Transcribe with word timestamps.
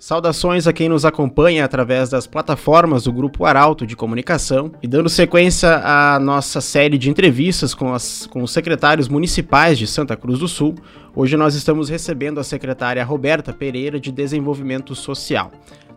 Saudações 0.00 0.66
a 0.66 0.72
quem 0.72 0.88
nos 0.88 1.04
acompanha 1.04 1.62
através 1.62 2.08
das 2.08 2.26
plataformas 2.26 3.04
do 3.04 3.12
Grupo 3.12 3.44
Arauto 3.44 3.86
de 3.86 3.94
Comunicação 3.94 4.72
e 4.82 4.88
dando 4.88 5.10
sequência 5.10 5.76
à 5.84 6.18
nossa 6.18 6.62
série 6.62 6.96
de 6.96 7.10
entrevistas 7.10 7.74
com, 7.74 7.92
as, 7.92 8.26
com 8.26 8.42
os 8.42 8.50
secretários 8.50 9.08
municipais 9.08 9.78
de 9.78 9.86
Santa 9.86 10.16
Cruz 10.16 10.38
do 10.38 10.48
Sul. 10.48 10.74
Hoje 11.14 11.36
nós 11.36 11.54
estamos 11.54 11.90
recebendo 11.90 12.40
a 12.40 12.44
secretária 12.44 13.04
Roberta 13.04 13.52
Pereira 13.52 14.00
de 14.00 14.10
Desenvolvimento 14.10 14.94
Social. 14.94 15.52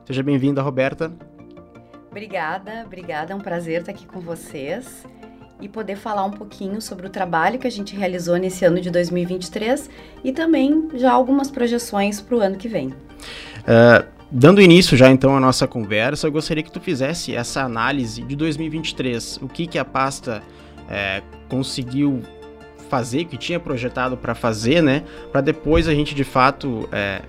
Seja 0.05 0.21
bem-vinda, 0.21 0.61
Roberta. 0.61 1.09
Obrigada, 2.11 2.83
obrigada. 2.85 3.31
É 3.31 3.35
um 3.38 3.39
prazer 3.39 3.79
estar 3.79 3.93
aqui 3.93 4.05
com 4.05 4.20
vocês 4.20 5.05
e 5.61 5.70
poder 5.70 5.95
falar 5.95 6.25
um 6.25 6.31
pouquinho 6.31 6.81
sobre 6.81 7.07
o 7.07 7.09
trabalho 7.09 7.57
que 7.57 7.67
a 7.67 7.71
gente 7.71 7.95
realizou 7.95 8.35
nesse 8.35 8.65
ano 8.65 8.81
de 8.81 8.91
2023 8.91 9.89
e 10.25 10.33
também 10.33 10.89
já 10.95 11.13
algumas 11.13 11.49
projeções 11.49 12.20
para 12.20 12.35
o 12.35 12.41
ano 12.41 12.57
que 12.57 12.67
vem. 12.67 12.93
Uh, 13.64 14.05
dando 14.32 14.61
início 14.61 14.98
já 14.98 15.09
então 15.09 15.36
à 15.36 15.39
nossa 15.39 15.68
conversa, 15.68 16.28
eu 16.28 16.32
gostaria 16.32 16.64
que 16.64 16.71
tu 16.71 16.79
fizesse 16.79 17.36
essa 17.36 17.61
análise 17.61 18.21
de 18.21 18.36
2023. 18.36 19.39
O 19.42 19.47
que, 19.47 19.68
que 19.68 19.78
a 19.78 19.86
pasta 19.86 20.43
é, 20.89 21.21
conseguiu 21.47 22.21
fazer, 22.89 23.25
que 23.25 23.37
tinha 23.37 23.60
projetado 23.60 24.18
para 24.18 24.36
fazer, 24.36 24.82
né? 24.82 25.04
Para 25.32 25.42
depois 25.42 25.87
a 25.87 25.93
gente 25.93 26.14
de 26.14 26.23
fato 26.23 26.87
é, 26.92 27.21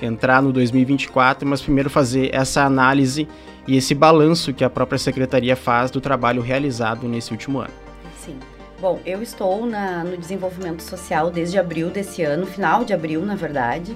entrar 0.00 0.40
no 0.42 0.52
2024, 0.52 1.46
mas 1.46 1.60
primeiro 1.60 1.90
fazer 1.90 2.34
essa 2.34 2.62
análise 2.62 3.28
e 3.66 3.76
esse 3.76 3.94
balanço 3.94 4.52
que 4.54 4.64
a 4.64 4.70
própria 4.70 4.98
secretaria 4.98 5.54
faz 5.54 5.90
do 5.90 6.00
trabalho 6.00 6.40
realizado 6.40 7.06
nesse 7.06 7.32
último 7.32 7.58
ano. 7.58 7.72
Sim. 8.18 8.38
Bom, 8.80 8.98
eu 9.04 9.22
estou 9.22 9.66
na, 9.66 10.02
no 10.04 10.16
desenvolvimento 10.16 10.82
social 10.82 11.30
desde 11.30 11.58
abril 11.58 11.90
desse 11.90 12.22
ano, 12.22 12.46
final 12.46 12.82
de 12.82 12.94
abril, 12.94 13.24
na 13.24 13.34
verdade. 13.34 13.94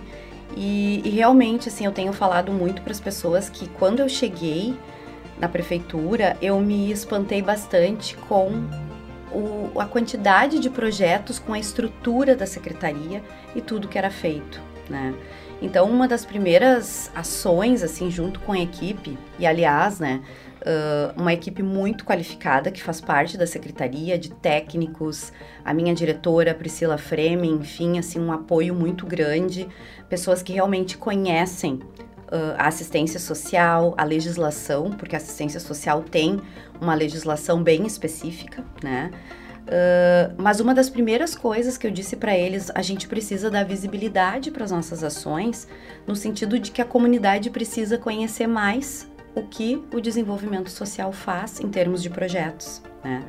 E, 0.56 1.02
e 1.04 1.10
realmente, 1.10 1.68
assim, 1.68 1.84
eu 1.84 1.92
tenho 1.92 2.12
falado 2.12 2.52
muito 2.52 2.82
para 2.82 2.92
as 2.92 3.00
pessoas 3.00 3.48
que 3.48 3.68
quando 3.68 4.00
eu 4.00 4.08
cheguei 4.08 4.74
na 5.38 5.48
prefeitura, 5.48 6.37
eu 6.40 6.60
me 6.60 6.90
espantei 6.90 7.42
bastante 7.42 8.16
com 8.29 8.68
o, 9.32 9.80
a 9.80 9.84
quantidade 9.84 10.60
de 10.60 10.70
projetos, 10.70 11.38
com 11.38 11.52
a 11.52 11.59
estrutura 11.59 12.37
da 12.37 12.46
secretaria 12.46 13.23
e 13.54 13.60
tudo 13.60 13.88
que 13.88 13.98
era 13.98 14.10
feito, 14.10 14.60
né? 14.88 15.14
Então, 15.60 15.88
uma 15.90 16.06
das 16.06 16.24
primeiras 16.24 17.10
ações, 17.14 17.82
assim, 17.82 18.10
junto 18.10 18.38
com 18.40 18.52
a 18.52 18.59
equipe, 18.59 19.18
e 19.38 19.46
aliás, 19.46 19.98
né, 19.98 20.20
uh, 20.66 21.20
uma 21.20 21.32
equipe 21.32 21.62
muito 21.62 22.04
qualificada 22.04 22.70
que 22.70 22.82
faz 22.82 23.01
parte 23.01 23.37
da 23.37 23.46
secretaria, 23.46 24.18
de 24.18 24.30
técnicos, 24.30 25.32
a 25.65 25.73
minha 25.73 25.95
diretora 25.95 26.54
Priscila 26.54 26.98
Freme, 26.98 27.48
enfim, 27.48 27.98
assim, 27.98 28.18
um 28.18 28.32
apoio 28.32 28.74
muito 28.74 29.07
grande, 29.07 29.68
pessoas 30.09 30.42
que 30.42 30.52
realmente 30.52 30.96
conhecem 30.96 31.80
a 32.59 32.66
assistência 32.66 33.20
social, 33.20 33.95
a 33.96 34.02
legislação, 34.02 34.90
porque 34.90 35.15
a 35.15 35.18
assistência 35.18 35.60
social 35.60 36.02
tem 36.02 36.40
uma 36.80 36.95
legislação 36.95 37.62
bem 37.62 37.87
específica, 37.87 38.65
né? 38.82 39.10
Uh, 39.65 40.35
mas 40.37 40.60
uma 40.60 40.74
das 40.74 40.90
primeiras 40.90 41.35
coisas 41.35 41.79
que 41.79 41.87
eu 41.87 41.90
disse 41.90 42.16
para 42.16 42.37
eles, 42.37 42.70
a 42.74 42.82
gente 42.82 43.09
precisa 43.09 43.51
dar 43.51 43.65
visibilidade 43.65 44.51
para 44.51 44.65
as 44.65 44.70
nossas 44.70 45.02
ações, 45.02 45.66
no 46.07 46.15
sentido 46.15 46.59
de 46.59 46.70
que 46.70 46.82
a 46.82 46.85
comunidade 46.85 47.48
precisa 47.48 47.96
conhecer 47.96 48.46
mais 48.46 49.09
o 49.35 49.43
que 49.43 49.82
o 49.93 50.01
desenvolvimento 50.01 50.71
social 50.71 51.13
faz 51.13 51.60
em 51.60 51.68
termos 51.68 52.02
de 52.02 52.10
projetos. 52.10 52.82
Né? 53.02 53.24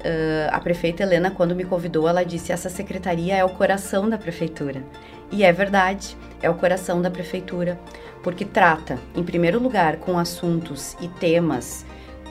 Uh, 0.00 0.48
a 0.50 0.60
prefeita 0.60 1.02
Helena, 1.02 1.30
quando 1.30 1.54
me 1.54 1.64
convidou, 1.64 2.08
ela 2.08 2.24
disse: 2.24 2.52
essa 2.52 2.68
secretaria 2.68 3.36
é 3.36 3.44
o 3.44 3.50
coração 3.50 4.08
da 4.08 4.18
prefeitura. 4.18 4.82
E 5.30 5.44
é 5.44 5.52
verdade, 5.52 6.16
é 6.42 6.50
o 6.50 6.54
coração 6.54 7.00
da 7.00 7.10
prefeitura, 7.10 7.78
porque 8.22 8.44
trata, 8.44 8.98
em 9.14 9.22
primeiro 9.22 9.60
lugar, 9.60 9.96
com 9.96 10.18
assuntos 10.18 10.96
e 11.00 11.08
temas 11.08 11.84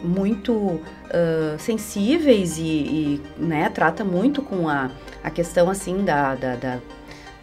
muito 0.04 0.54
uh, 0.54 1.60
sensíveis 1.60 2.58
e, 2.58 2.62
e, 2.62 3.22
né, 3.38 3.70
trata 3.70 4.04
muito 4.04 4.42
com 4.42 4.68
a, 4.68 4.90
a 5.24 5.30
questão 5.30 5.70
assim 5.70 6.04
da, 6.04 6.36
da, 6.36 6.56
da, 6.56 6.80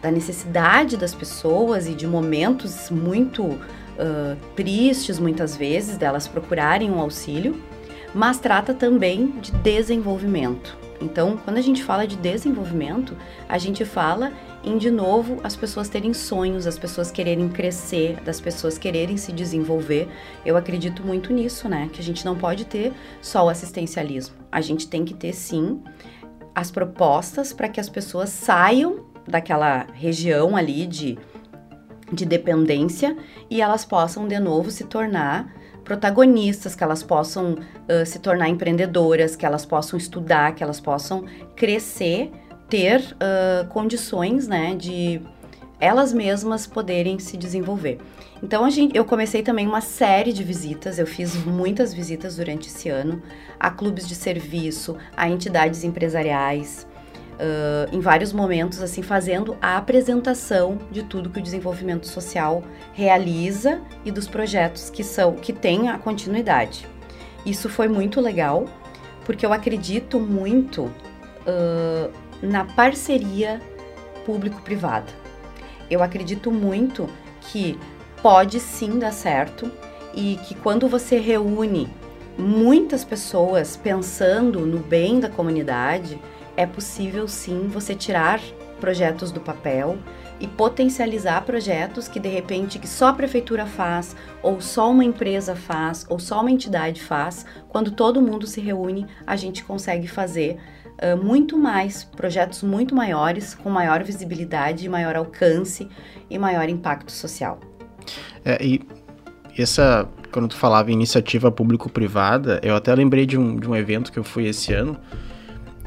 da 0.01 0.11
necessidade 0.11 0.97
das 0.97 1.13
pessoas 1.13 1.87
e 1.87 1.93
de 1.93 2.07
momentos 2.07 2.89
muito 2.89 3.59
uh, 3.99 4.37
tristes 4.55 5.19
muitas 5.19 5.55
vezes 5.55 5.97
delas 5.97 6.27
procurarem 6.27 6.91
um 6.91 6.99
auxílio, 6.99 7.61
mas 8.13 8.39
trata 8.39 8.73
também 8.73 9.31
de 9.41 9.51
desenvolvimento. 9.51 10.77
Então, 10.99 11.37
quando 11.37 11.57
a 11.57 11.61
gente 11.61 11.83
fala 11.83 12.07
de 12.07 12.15
desenvolvimento, 12.15 13.15
a 13.47 13.57
gente 13.57 13.85
fala 13.85 14.31
em 14.63 14.77
de 14.77 14.89
novo 14.89 15.39
as 15.43 15.55
pessoas 15.55 15.87
terem 15.89 16.13
sonhos, 16.13 16.65
as 16.65 16.77
pessoas 16.79 17.11
quererem 17.11 17.47
crescer, 17.49 18.19
das 18.21 18.41
pessoas 18.41 18.77
quererem 18.77 19.15
se 19.15 19.31
desenvolver. 19.31 20.09
Eu 20.45 20.57
acredito 20.57 21.03
muito 21.05 21.31
nisso, 21.31 21.69
né? 21.69 21.89
Que 21.93 22.01
a 22.01 22.03
gente 22.03 22.25
não 22.25 22.35
pode 22.35 22.65
ter 22.65 22.91
só 23.21 23.45
o 23.45 23.49
assistencialismo. 23.49 24.35
A 24.51 24.59
gente 24.59 24.87
tem 24.87 25.05
que 25.05 25.13
ter 25.13 25.33
sim 25.33 25.81
as 26.55 26.71
propostas 26.71 27.53
para 27.53 27.69
que 27.69 27.79
as 27.79 27.87
pessoas 27.87 28.29
saiam 28.29 29.05
daquela 29.27 29.85
região 29.93 30.55
ali 30.55 30.87
de 30.87 31.17
de 32.11 32.25
dependência 32.25 33.15
e 33.49 33.61
elas 33.61 33.85
possam 33.85 34.27
de 34.27 34.39
novo 34.39 34.71
se 34.71 34.85
tornar 34.85 35.53
protagonistas, 35.83 36.75
que 36.75 36.83
elas 36.83 37.01
possam 37.01 37.53
uh, 37.53 38.05
se 38.05 38.19
tornar 38.19 38.49
empreendedoras, 38.49 39.35
que 39.35 39.45
elas 39.45 39.65
possam 39.65 39.97
estudar, 39.97 40.53
que 40.53 40.61
elas 40.61 40.81
possam 40.81 41.25
crescer, 41.55 42.29
ter 42.69 42.99
uh, 42.99 43.67
condições, 43.69 44.47
né, 44.47 44.75
de 44.75 45.21
elas 45.79 46.11
mesmas 46.11 46.65
poderem 46.65 47.19
se 47.19 47.37
desenvolver. 47.37 47.99
Então 48.41 48.65
a 48.65 48.69
gente, 48.69 48.95
eu 48.95 49.05
comecei 49.05 49.41
também 49.41 49.67
uma 49.67 49.81
série 49.81 50.33
de 50.33 50.43
visitas, 50.43 50.99
eu 50.99 51.07
fiz 51.07 51.35
muitas 51.45 51.93
visitas 51.93 52.37
durante 52.37 52.67
esse 52.67 52.89
ano 52.89 53.21
a 53.59 53.69
clubes 53.69 54.07
de 54.07 54.15
serviço, 54.15 54.95
a 55.15 55.29
entidades 55.29 55.83
empresariais, 55.83 56.86
uh, 57.37 57.95
em 57.95 57.99
vários 57.99 58.33
momentos, 58.33 58.81
assim, 58.81 59.01
fazendo 59.01 59.57
a 59.61 59.77
apresentação 59.77 60.77
de 60.91 61.03
tudo 61.03 61.29
que 61.29 61.39
o 61.39 61.43
desenvolvimento 61.43 62.07
social 62.07 62.63
realiza 62.93 63.81
e 64.03 64.11
dos 64.11 64.27
projetos 64.27 64.89
que 64.89 65.03
são 65.03 65.33
que 65.33 65.53
têm 65.53 65.89
a 65.89 65.97
continuidade. 65.97 66.87
Isso 67.45 67.69
foi 67.69 67.87
muito 67.87 68.19
legal, 68.19 68.65
porque 69.25 69.45
eu 69.45 69.53
acredito 69.53 70.19
muito 70.19 70.83
uh, 70.83 72.11
na 72.41 72.65
parceria 72.65 73.61
público-privada. 74.25 75.11
Eu 75.89 76.03
acredito 76.03 76.51
muito 76.51 77.09
que 77.39 77.79
pode 78.21 78.59
sim 78.59 78.99
dar 78.99 79.13
certo 79.13 79.71
e 80.13 80.37
que 80.47 80.55
quando 80.55 80.89
você 80.89 81.17
reúne 81.19 81.87
muitas 82.37 83.03
pessoas 83.03 83.77
pensando 83.77 84.65
no 84.65 84.79
bem 84.79 85.19
da 85.19 85.29
comunidade, 85.29 86.19
é 86.57 86.65
possível 86.65 87.27
sim 87.27 87.67
você 87.67 87.93
tirar 87.93 88.41
projetos 88.81 89.31
do 89.31 89.39
papel 89.39 89.97
e 90.39 90.47
potencializar 90.47 91.41
projetos 91.43 92.07
que 92.07 92.19
de 92.19 92.29
repente 92.29 92.79
que 92.79 92.87
só 92.87 93.07
a 93.07 93.13
prefeitura 93.13 93.65
faz, 93.65 94.15
ou 94.41 94.59
só 94.59 94.91
uma 94.91 95.03
empresa 95.03 95.55
faz, 95.55 96.05
ou 96.09 96.19
só 96.19 96.41
uma 96.41 96.51
entidade 96.51 97.01
faz. 97.01 97.45
Quando 97.69 97.91
todo 97.91 98.21
mundo 98.21 98.45
se 98.45 98.59
reúne, 98.59 99.07
a 99.25 99.35
gente 99.35 99.63
consegue 99.63 100.07
fazer 100.07 100.57
uh, 101.01 101.17
muito 101.23 101.57
mais 101.57 102.03
projetos 102.03 102.61
muito 102.61 102.93
maiores, 102.93 103.55
com 103.55 103.69
maior 103.69 104.03
visibilidade, 104.03 104.89
maior 104.89 105.15
alcance 105.15 105.87
e 106.29 106.37
maior 106.37 106.69
impacto 106.69 107.11
social. 107.11 107.59
É, 108.45 108.63
e 108.63 108.81
essa, 109.57 110.07
quando 110.31 110.49
tu 110.49 110.55
falava 110.55 110.91
iniciativa 110.91 111.51
público-privada, 111.51 112.59
eu 112.63 112.75
até 112.75 112.93
lembrei 112.93 113.25
de 113.25 113.37
um, 113.37 113.55
de 113.55 113.67
um 113.67 113.75
evento 113.75 114.11
que 114.11 114.19
eu 114.19 114.23
fui 114.23 114.45
esse 114.45 114.71
ano 114.71 114.99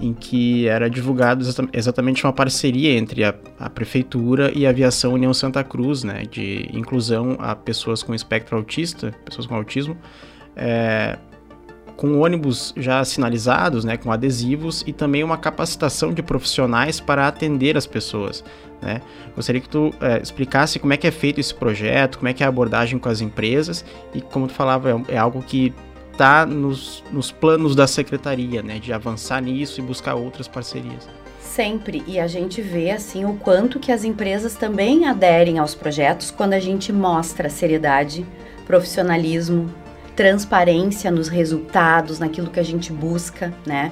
em 0.00 0.15
que 0.15 0.66
era 0.66 0.88
divulgado 0.88 1.44
exatamente 1.72 2.25
uma 2.25 2.33
parceria 2.33 2.97
entre 2.97 3.25
a, 3.25 3.34
a, 3.59 3.69
Prefeitura 3.69 4.50
e 4.55 4.66
a 4.66 4.71
Aviação 4.71 5.12
União 5.12 5.33
Santa 5.34 5.62
Cruz, 5.62 6.03
né, 6.03 6.25
de 6.31 6.69
inclusão 6.72 7.37
a 7.38 7.55
pessoas 7.55 8.03
com 8.03 8.15
espectro 8.15 8.56
autista, 8.56 9.15
pessoas 9.24 9.47
com 9.47 9.54
autismo, 9.54 9.97
é, 10.57 11.19
com 11.97 12.19
ônibus 12.19 12.72
já 12.77 13.04
sinalizados, 13.04 13.84
né, 13.84 13.97
com 13.97 14.10
adesivos 14.10 14.83
e 14.86 14.92
também 14.92 15.22
uma 15.22 15.36
capacitação 15.36 16.15
de 16.15 16.22
profissionais 16.22 16.98
para 16.98 17.28
atender 17.28 17.77
as 17.77 17.86
pessoas. 17.86 18.42
Né? 18.80 19.03
Gostaria 19.36 19.60
que 19.60 19.69
tu 19.69 19.92
é, 20.01 20.21
explicasse 20.22 20.78
como 20.78 20.95
é 20.95 20.97
que 20.97 21.07
é 21.07 21.10
feito 21.10 21.39
esse 21.41 21.54
projeto, 21.54 22.19
como 22.19 22.28
é 22.28 22.33
que 22.33 22.42
é 22.42 22.47
a 22.47 22.48
abordagem 22.48 22.98
com 22.98 23.09
as 23.09 23.21
empresas 23.21 23.84
e 24.15 24.21
como 24.22 24.47
tu 24.47 24.54
falava 24.54 24.91
é, 24.91 25.15
é 25.15 25.19
algo 25.19 25.42
que 25.42 25.74
está 26.21 26.45
nos, 26.45 27.03
nos 27.11 27.33
planos 27.33 27.75
da 27.75 27.87
secretaria, 27.87 28.63
né, 28.63 28.78
de 28.78 28.93
avançar 28.93 29.41
nisso 29.41 29.81
e 29.81 29.83
buscar 29.83 30.15
outras 30.15 30.47
parcerias. 30.47 31.09
Sempre, 31.41 32.05
e 32.07 32.21
a 32.21 32.27
gente 32.27 32.61
vê 32.61 32.91
assim 32.91 33.25
o 33.25 33.34
quanto 33.37 33.81
que 33.81 33.91
as 33.91 34.05
empresas 34.05 34.55
também 34.55 35.09
aderem 35.09 35.59
aos 35.59 35.75
projetos 35.75 36.31
quando 36.31 36.53
a 36.53 36.61
gente 36.61 36.93
mostra 36.93 37.49
seriedade, 37.49 38.27
profissionalismo, 38.67 39.72
transparência 40.15 41.11
nos 41.11 41.28
resultados, 41.28 42.19
naquilo 42.19 42.51
que 42.51 42.61
a 42.61 42.65
gente 42.65 42.93
busca, 42.93 43.53
né? 43.67 43.91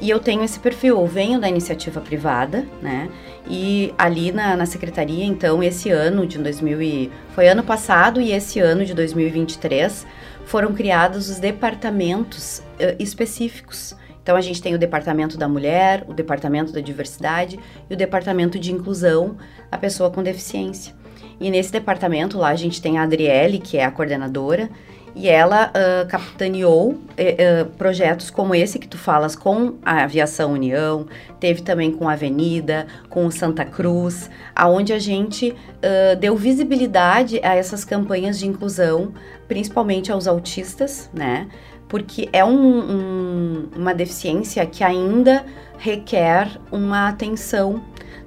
E 0.00 0.10
eu 0.10 0.18
tenho 0.18 0.42
esse 0.42 0.58
perfil, 0.58 1.00
eu 1.00 1.06
venho 1.06 1.40
da 1.40 1.48
iniciativa 1.48 2.00
privada, 2.00 2.64
né? 2.80 3.08
E 3.48 3.92
ali 3.98 4.32
na, 4.32 4.56
na 4.56 4.66
secretaria, 4.66 5.24
então, 5.24 5.62
esse 5.62 5.90
ano 5.90 6.26
de 6.26 6.38
2000 6.38 6.82
e, 6.82 7.12
foi 7.34 7.48
ano 7.48 7.62
passado 7.62 8.20
e 8.20 8.32
esse 8.32 8.60
ano 8.60 8.84
de 8.84 8.94
2023 8.94 10.06
foram 10.46 10.72
criados 10.72 11.28
os 11.28 11.38
departamentos 11.38 12.58
uh, 12.58 12.96
específicos. 12.98 13.94
Então 14.22 14.36
a 14.36 14.40
gente 14.40 14.62
tem 14.62 14.74
o 14.74 14.78
departamento 14.78 15.36
da 15.36 15.46
mulher, 15.46 16.04
o 16.08 16.14
departamento 16.14 16.72
da 16.72 16.80
diversidade 16.80 17.58
e 17.90 17.92
o 17.94 17.96
departamento 17.96 18.58
de 18.58 18.72
inclusão 18.72 19.36
da 19.70 19.76
pessoa 19.76 20.10
com 20.10 20.22
deficiência. 20.22 20.94
E 21.38 21.50
nesse 21.50 21.70
departamento 21.70 22.38
lá 22.38 22.48
a 22.48 22.56
gente 22.56 22.80
tem 22.80 22.96
a 22.96 23.02
Adriele, 23.02 23.58
que 23.58 23.76
é 23.76 23.84
a 23.84 23.90
coordenadora, 23.90 24.70
e 25.14 25.28
ela 25.28 25.70
uh, 25.70 26.08
capitaneou 26.08 26.90
uh, 26.90 26.94
uh, 26.94 27.66
projetos 27.78 28.30
como 28.30 28.54
esse 28.54 28.78
que 28.78 28.88
tu 28.88 28.98
falas 28.98 29.36
com 29.36 29.74
a 29.84 30.02
Aviação 30.02 30.52
União, 30.52 31.06
teve 31.38 31.62
também 31.62 31.92
com 31.92 32.08
a 32.08 32.14
Avenida, 32.14 32.86
com 33.08 33.24
o 33.26 33.30
Santa 33.30 33.64
Cruz, 33.64 34.28
aonde 34.54 34.92
a 34.92 34.98
gente 34.98 35.54
deu 36.18 36.34
visibilidade 36.34 37.38
a 37.42 37.54
essas 37.54 37.84
campanhas 37.84 38.38
de 38.38 38.46
inclusão, 38.46 39.12
principalmente 39.46 40.10
aos 40.10 40.26
autistas, 40.26 41.10
né? 41.12 41.46
Porque 41.88 42.30
é 42.32 42.42
um, 42.42 42.78
um, 42.78 43.68
uma 43.76 43.92
deficiência 43.92 44.64
que 44.64 44.82
ainda 44.82 45.44
requer 45.76 46.48
uma 46.72 47.08
atenção 47.08 47.82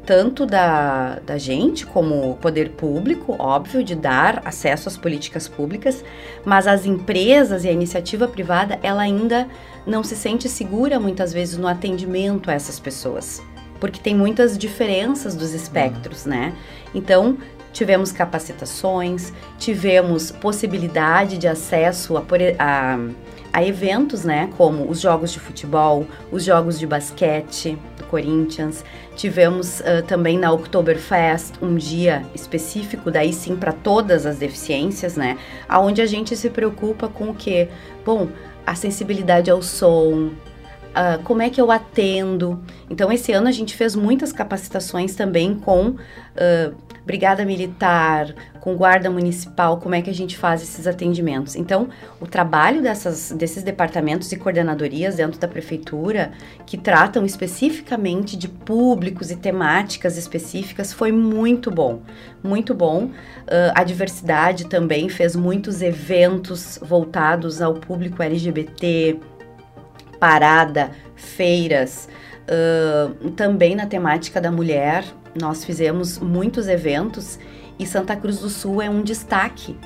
tanto 0.07 0.45
da, 0.45 1.19
da 1.25 1.37
gente, 1.37 1.85
como 1.85 2.37
poder 2.37 2.69
público, 2.69 3.35
óbvio, 3.37 3.83
de 3.83 3.93
dar 3.93 4.41
acesso 4.45 4.87
às 4.87 4.95
políticas 4.95 5.49
públicas, 5.49 6.01
mas 6.45 6.65
as 6.65 6.85
empresas 6.85 7.65
e 7.65 7.67
a 7.67 7.73
iniciativa 7.73 8.25
privada, 8.25 8.79
ela 8.81 9.01
ainda 9.01 9.45
não 9.85 10.05
se 10.05 10.15
sente 10.15 10.47
segura 10.47 10.97
muitas 10.97 11.33
vezes 11.33 11.57
no 11.57 11.67
atendimento 11.67 12.49
a 12.49 12.53
essas 12.53 12.79
pessoas, 12.79 13.43
porque 13.81 13.99
tem 13.99 14.15
muitas 14.15 14.57
diferenças 14.57 15.35
dos 15.35 15.53
espectros, 15.53 16.25
né? 16.25 16.53
Então, 16.95 17.37
tivemos 17.73 18.13
capacitações, 18.13 19.33
tivemos 19.59 20.31
possibilidade 20.31 21.37
de 21.37 21.49
acesso 21.49 22.15
a, 22.15 22.23
a, 22.57 22.97
a 23.51 23.63
eventos, 23.63 24.23
né, 24.23 24.49
como 24.57 24.89
os 24.89 25.01
jogos 25.01 25.33
de 25.33 25.39
futebol, 25.39 26.07
os 26.31 26.45
jogos 26.45 26.79
de 26.79 26.87
basquete, 26.87 27.77
Corinthians. 28.09 28.83
Tivemos 29.15 29.79
uh, 29.79 30.03
também 30.07 30.37
na 30.37 30.51
Oktoberfest 30.51 31.53
um 31.61 31.75
dia 31.75 32.23
específico, 32.33 33.11
daí 33.11 33.31
sim 33.31 33.55
para 33.55 33.71
todas 33.71 34.25
as 34.25 34.37
deficiências, 34.37 35.15
né? 35.15 35.37
Aonde 35.67 36.01
a 36.01 36.05
gente 36.05 36.35
se 36.35 36.49
preocupa 36.49 37.07
com 37.07 37.29
o 37.29 37.33
que? 37.33 37.67
Bom, 38.05 38.29
a 38.65 38.75
sensibilidade 38.75 39.49
ao 39.49 39.61
som, 39.61 40.31
Uh, 40.87 41.21
como 41.23 41.43
é 41.43 41.49
que 41.51 41.61
eu 41.61 41.69
atendo. 41.69 42.59
Então, 42.89 43.11
esse 43.11 43.31
ano 43.31 43.47
a 43.47 43.51
gente 43.51 43.75
fez 43.75 43.95
muitas 43.95 44.33
capacitações 44.33 45.13
também 45.13 45.53
com 45.53 45.89
uh, 45.89 46.75
brigada 47.07 47.45
militar, 47.45 48.35
com 48.59 48.75
guarda 48.75 49.09
municipal, 49.09 49.77
como 49.77 49.95
é 49.95 50.01
que 50.01 50.09
a 50.09 50.13
gente 50.13 50.37
faz 50.37 50.61
esses 50.61 50.85
atendimentos. 50.85 51.55
Então, 51.55 51.87
o 52.19 52.27
trabalho 52.27 52.81
dessas, 52.81 53.31
desses 53.31 53.63
departamentos 53.63 54.29
e 54.33 54.35
coordenadorias 54.35 55.15
dentro 55.15 55.39
da 55.39 55.47
prefeitura, 55.47 56.33
que 56.65 56.77
tratam 56.77 57.25
especificamente 57.25 58.35
de 58.35 58.49
públicos 58.49 59.31
e 59.31 59.37
temáticas 59.37 60.17
específicas, 60.17 60.91
foi 60.91 61.13
muito 61.13 61.71
bom, 61.71 62.01
muito 62.43 62.73
bom. 62.73 63.05
Uh, 63.05 63.71
a 63.73 63.85
diversidade 63.85 64.65
também 64.65 65.07
fez 65.07 65.33
muitos 65.33 65.81
eventos 65.81 66.77
voltados 66.81 67.61
ao 67.61 67.75
público 67.75 68.21
LGBT, 68.21 69.17
parada, 70.19 70.91
feiras, 71.15 72.09
uh, 72.43 73.31
também 73.31 73.77
na 73.77 73.85
temática 73.85 74.41
da 74.41 74.51
mulher, 74.51 75.05
nós 75.37 75.63
fizemos 75.63 76.19
muitos 76.19 76.67
eventos 76.67 77.39
e 77.79 77.85
Santa 77.85 78.15
Cruz 78.15 78.39
do 78.39 78.49
Sul 78.49 78.81
é 78.81 78.89
um 78.89 79.01
destaque, 79.01 79.77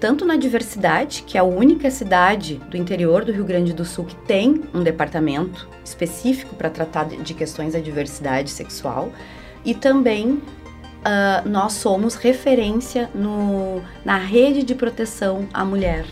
tanto 0.00 0.24
na 0.24 0.36
diversidade, 0.36 1.22
que 1.26 1.36
é 1.36 1.40
a 1.40 1.44
única 1.44 1.90
cidade 1.90 2.56
do 2.70 2.76
interior 2.76 3.24
do 3.24 3.32
Rio 3.32 3.44
Grande 3.44 3.72
do 3.72 3.84
Sul 3.84 4.04
que 4.04 4.16
tem 4.26 4.62
um 4.74 4.82
departamento 4.82 5.68
específico 5.84 6.54
para 6.54 6.70
tratar 6.70 7.06
de 7.06 7.34
questões 7.34 7.74
da 7.74 7.78
diversidade 7.78 8.50
sexual, 8.50 9.12
e 9.64 9.74
também 9.74 10.32
uh, 10.32 11.48
nós 11.48 11.74
somos 11.74 12.14
referência 12.14 13.10
no, 13.14 13.82
na 14.04 14.16
rede 14.16 14.62
de 14.62 14.74
proteção 14.74 15.48
à 15.52 15.64
mulher 15.64 16.04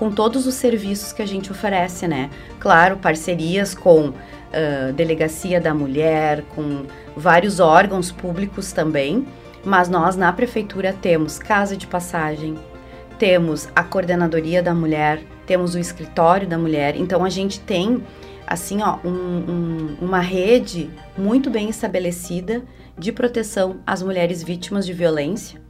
com 0.00 0.10
todos 0.10 0.46
os 0.46 0.54
serviços 0.54 1.12
que 1.12 1.20
a 1.20 1.26
gente 1.26 1.52
oferece, 1.52 2.08
né? 2.08 2.30
Claro, 2.58 2.96
parcerias 2.96 3.74
com 3.74 4.08
uh, 4.08 4.92
Delegacia 4.94 5.60
da 5.60 5.74
Mulher, 5.74 6.42
com 6.56 6.86
vários 7.14 7.60
órgãos 7.60 8.10
públicos 8.10 8.72
também, 8.72 9.26
mas 9.62 9.90
nós 9.90 10.16
na 10.16 10.32
prefeitura 10.32 10.94
temos 10.94 11.38
casa 11.38 11.76
de 11.76 11.86
passagem, 11.86 12.56
temos 13.18 13.68
a 13.76 13.84
coordenadoria 13.84 14.62
da 14.62 14.74
mulher, 14.74 15.20
temos 15.46 15.74
o 15.74 15.78
escritório 15.78 16.48
da 16.48 16.56
mulher, 16.56 16.96
então 16.96 17.22
a 17.22 17.28
gente 17.28 17.60
tem 17.60 18.02
assim 18.46 18.80
ó 18.82 18.96
um, 19.04 19.10
um, 19.10 19.96
uma 20.00 20.20
rede 20.20 20.88
muito 21.16 21.50
bem 21.50 21.68
estabelecida 21.68 22.62
de 22.98 23.12
proteção 23.12 23.80
às 23.86 24.02
mulheres 24.02 24.42
vítimas 24.42 24.86
de 24.86 24.94
violência 24.94 25.60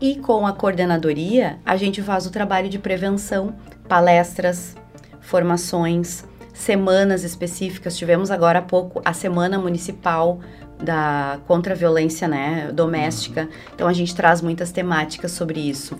e 0.00 0.16
com 0.16 0.46
a 0.46 0.52
coordenadoria, 0.52 1.58
a 1.64 1.76
gente 1.76 2.02
faz 2.02 2.26
o 2.26 2.30
trabalho 2.30 2.68
de 2.68 2.78
prevenção, 2.78 3.54
palestras, 3.88 4.76
formações, 5.20 6.24
semanas 6.52 7.24
específicas. 7.24 7.96
Tivemos 7.96 8.30
agora 8.30 8.58
há 8.58 8.62
pouco 8.62 9.00
a 9.04 9.12
Semana 9.12 9.58
Municipal 9.58 10.40
da 10.82 11.38
contra 11.46 11.74
a 11.74 11.76
violência 11.76 12.26
né, 12.26 12.70
doméstica. 12.72 13.48
Então 13.74 13.86
a 13.86 13.92
gente 13.92 14.14
traz 14.14 14.40
muitas 14.40 14.72
temáticas 14.72 15.32
sobre 15.32 15.60
isso. 15.60 15.98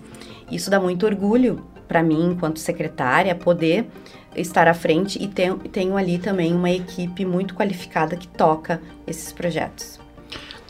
Isso 0.51 0.69
dá 0.69 0.79
muito 0.79 1.05
orgulho 1.05 1.65
para 1.87 2.03
mim, 2.03 2.31
enquanto 2.31 2.59
secretária, 2.59 3.33
poder 3.33 3.87
estar 4.35 4.67
à 4.67 4.73
frente 4.73 5.21
e 5.21 5.27
tenho, 5.27 5.57
tenho 5.57 5.95
ali 5.95 6.17
também 6.17 6.53
uma 6.53 6.69
equipe 6.69 7.25
muito 7.25 7.55
qualificada 7.55 8.15
que 8.17 8.27
toca 8.27 8.81
esses 9.07 9.31
projetos 9.31 10.04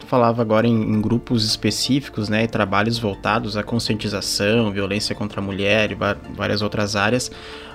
falava 0.08 0.42
agora 0.42 0.68
em, 0.68 0.74
em, 0.74 1.02
grupos 1.02 1.46
específicos, 1.46 2.30
né, 2.30 2.44
e 2.44 2.48
trabalhos 2.48 2.98
voltados 2.98 3.58
à 3.58 3.64
conscientização, 3.64 4.72
violência 4.72 5.16
contra 5.16 5.42
a 5.42 5.44
mulher 5.44 5.92
e 5.92 5.98
várias 6.36 6.62
outras 6.62 6.96
áreas, 6.96 7.32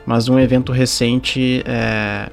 mas 0.07 0.29
um 0.29 0.39
evento 0.39 0.73
recente, 0.73 1.63
é, 1.67 2.31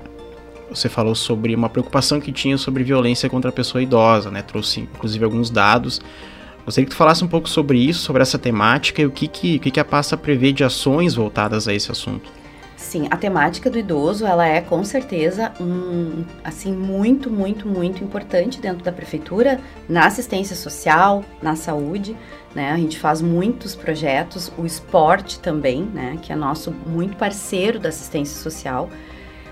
você 0.70 0.88
falou 0.90 1.16
sobre 1.16 1.56
uma 1.56 1.70
preocupação 1.70 2.20
que 2.20 2.32
tinha 2.32 2.58
sobre 2.58 2.84
violência 2.84 3.30
contra 3.30 3.50
a 3.50 3.54
pessoa 3.54 3.82
idosa, 3.82 4.30
né, 4.30 4.42
trouxe 4.42 4.82
inclusive 4.82 5.24
alguns 5.24 5.50
dados. 5.50 6.02
Gostaria 6.66 6.86
que 6.86 6.92
tu 6.92 6.98
falasse 6.98 7.24
um 7.24 7.30
pouco 7.30 7.48
sobre 7.48 7.80
isso, 7.80 8.02
sobre 8.02 8.22
essa 8.22 8.38
temática 8.38 9.02
e 9.02 9.06
o 9.06 9.12
que, 9.12 9.28
que, 9.28 9.58
que 9.60 9.80
a 9.80 9.86
pasta 9.86 10.18
prevê 10.18 10.52
de 10.52 10.66
ações 10.66 11.16
voltadas 11.16 11.66
a 11.68 11.74
esse 11.74 11.90
assunto. 11.92 12.37
Sim, 12.88 13.10
a 13.12 13.18
temática 13.18 13.70
do 13.70 13.78
idoso, 13.78 14.26
ela 14.26 14.48
é 14.48 14.62
com 14.62 14.82
certeza 14.82 15.52
um, 15.60 16.24
assim, 16.42 16.72
muito, 16.72 17.30
muito, 17.30 17.68
muito 17.68 18.02
importante 18.02 18.62
dentro 18.62 18.82
da 18.82 18.94
prefeitura, 18.94 19.60
na 19.90 20.06
assistência 20.06 20.56
social, 20.56 21.22
na 21.42 21.58
saúde, 21.58 22.16
né? 22.56 22.72
A 22.72 22.78
gente 22.78 22.98
faz 22.98 23.22
muitos 23.22 23.76
projetos, 23.76 24.50
o 24.58 24.66
esporte 24.66 25.38
também, 25.42 25.84
né? 25.84 26.18
Que 26.22 26.32
é 26.32 26.36
nosso 26.38 26.72
muito 26.72 27.18
parceiro 27.18 27.78
da 27.78 27.90
assistência 27.90 28.42
social. 28.42 28.90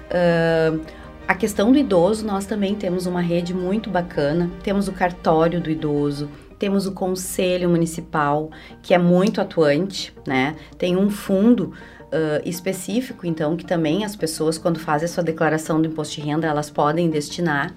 Uh, 0.05 0.79
a 1.27 1.35
questão 1.35 1.73
do 1.73 1.77
idoso, 1.77 2.25
nós 2.25 2.45
também 2.45 2.73
temos 2.73 3.05
uma 3.05 3.19
rede 3.19 3.53
muito 3.53 3.89
bacana, 3.89 4.49
temos 4.63 4.87
o 4.87 4.93
cartório 4.93 5.59
do 5.59 5.69
idoso, 5.69 6.29
temos 6.57 6.87
o 6.87 6.93
conselho 6.93 7.69
municipal, 7.69 8.49
que 8.81 8.93
é 8.93 8.97
muito 8.97 9.41
atuante, 9.41 10.13
né? 10.25 10.55
Tem 10.77 10.95
um 10.95 11.09
fundo 11.09 11.73
uh, 12.05 12.47
específico, 12.47 13.25
então, 13.25 13.55
que 13.55 13.65
também 13.65 14.05
as 14.05 14.15
pessoas, 14.15 14.57
quando 14.57 14.79
fazem 14.79 15.05
a 15.05 15.09
sua 15.09 15.23
declaração 15.23 15.81
do 15.81 15.87
imposto 15.87 16.15
de 16.15 16.21
renda, 16.21 16.47
elas 16.47 16.69
podem 16.69 17.09
destinar 17.09 17.73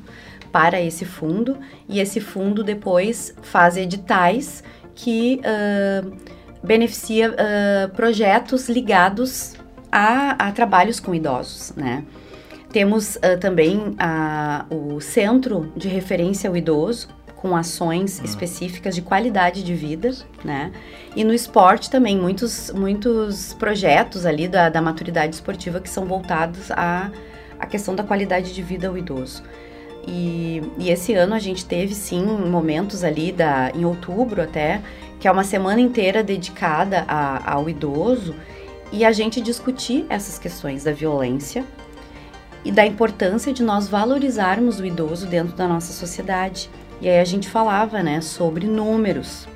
para 0.52 0.80
esse 0.80 1.04
fundo 1.04 1.56
e 1.88 2.00
esse 2.00 2.20
fundo 2.20 2.64
depois 2.64 3.34
faz 3.42 3.76
editais 3.76 4.62
que 4.94 5.40
uh, 5.40 6.12
beneficia 6.62 7.30
uh, 7.30 7.88
projetos 7.94 8.68
ligados 8.68 9.54
a, 9.90 10.48
a, 10.48 10.52
trabalhos 10.52 11.00
com 11.00 11.14
idosos, 11.14 11.72
né? 11.76 12.04
Temos 12.72 13.16
uh, 13.16 13.38
também 13.40 13.94
a, 13.98 14.66
o 14.70 15.00
Centro 15.00 15.72
de 15.76 15.88
Referência 15.88 16.50
ao 16.50 16.56
Idoso, 16.56 17.08
com 17.40 17.56
ações 17.56 18.20
hum. 18.20 18.24
específicas 18.24 18.94
de 18.94 19.02
qualidade 19.02 19.62
de 19.62 19.74
vida, 19.74 20.12
né? 20.44 20.72
E 21.14 21.24
no 21.24 21.32
esporte 21.32 21.88
também, 21.88 22.18
muitos, 22.18 22.70
muitos 22.70 23.54
projetos 23.54 24.26
ali 24.26 24.46
da, 24.48 24.68
da 24.68 24.82
maturidade 24.82 25.34
esportiva 25.34 25.80
que 25.80 25.88
são 25.88 26.04
voltados 26.04 26.70
à, 26.72 27.10
à 27.58 27.66
questão 27.66 27.94
da 27.94 28.02
qualidade 28.02 28.52
de 28.52 28.62
vida 28.62 28.88
ao 28.88 28.98
idoso. 28.98 29.42
E, 30.06 30.62
e, 30.78 30.90
esse 30.90 31.12
ano 31.14 31.34
a 31.34 31.38
gente 31.38 31.64
teve 31.64 31.94
sim 31.94 32.24
momentos 32.24 33.04
ali 33.04 33.30
da, 33.30 33.70
em 33.74 33.84
outubro 33.84 34.42
até, 34.42 34.80
que 35.20 35.28
é 35.28 35.30
uma 35.30 35.44
semana 35.44 35.80
inteira 35.80 36.22
dedicada 36.22 37.04
a, 37.06 37.52
ao 37.52 37.68
idoso 37.68 38.34
e 38.90 39.04
a 39.04 39.12
gente 39.12 39.40
discutir 39.40 40.06
essas 40.08 40.38
questões 40.38 40.84
da 40.84 40.92
violência 40.92 41.64
e 42.64 42.72
da 42.72 42.86
importância 42.86 43.52
de 43.52 43.62
nós 43.62 43.86
valorizarmos 43.86 44.80
o 44.80 44.86
idoso 44.86 45.26
dentro 45.26 45.54
da 45.54 45.68
nossa 45.68 45.92
sociedade. 45.92 46.70
E 47.00 47.08
aí 47.08 47.20
a 47.20 47.24
gente 47.24 47.48
falava, 47.48 48.02
né, 48.02 48.20
sobre 48.20 48.66
números. 48.66 49.46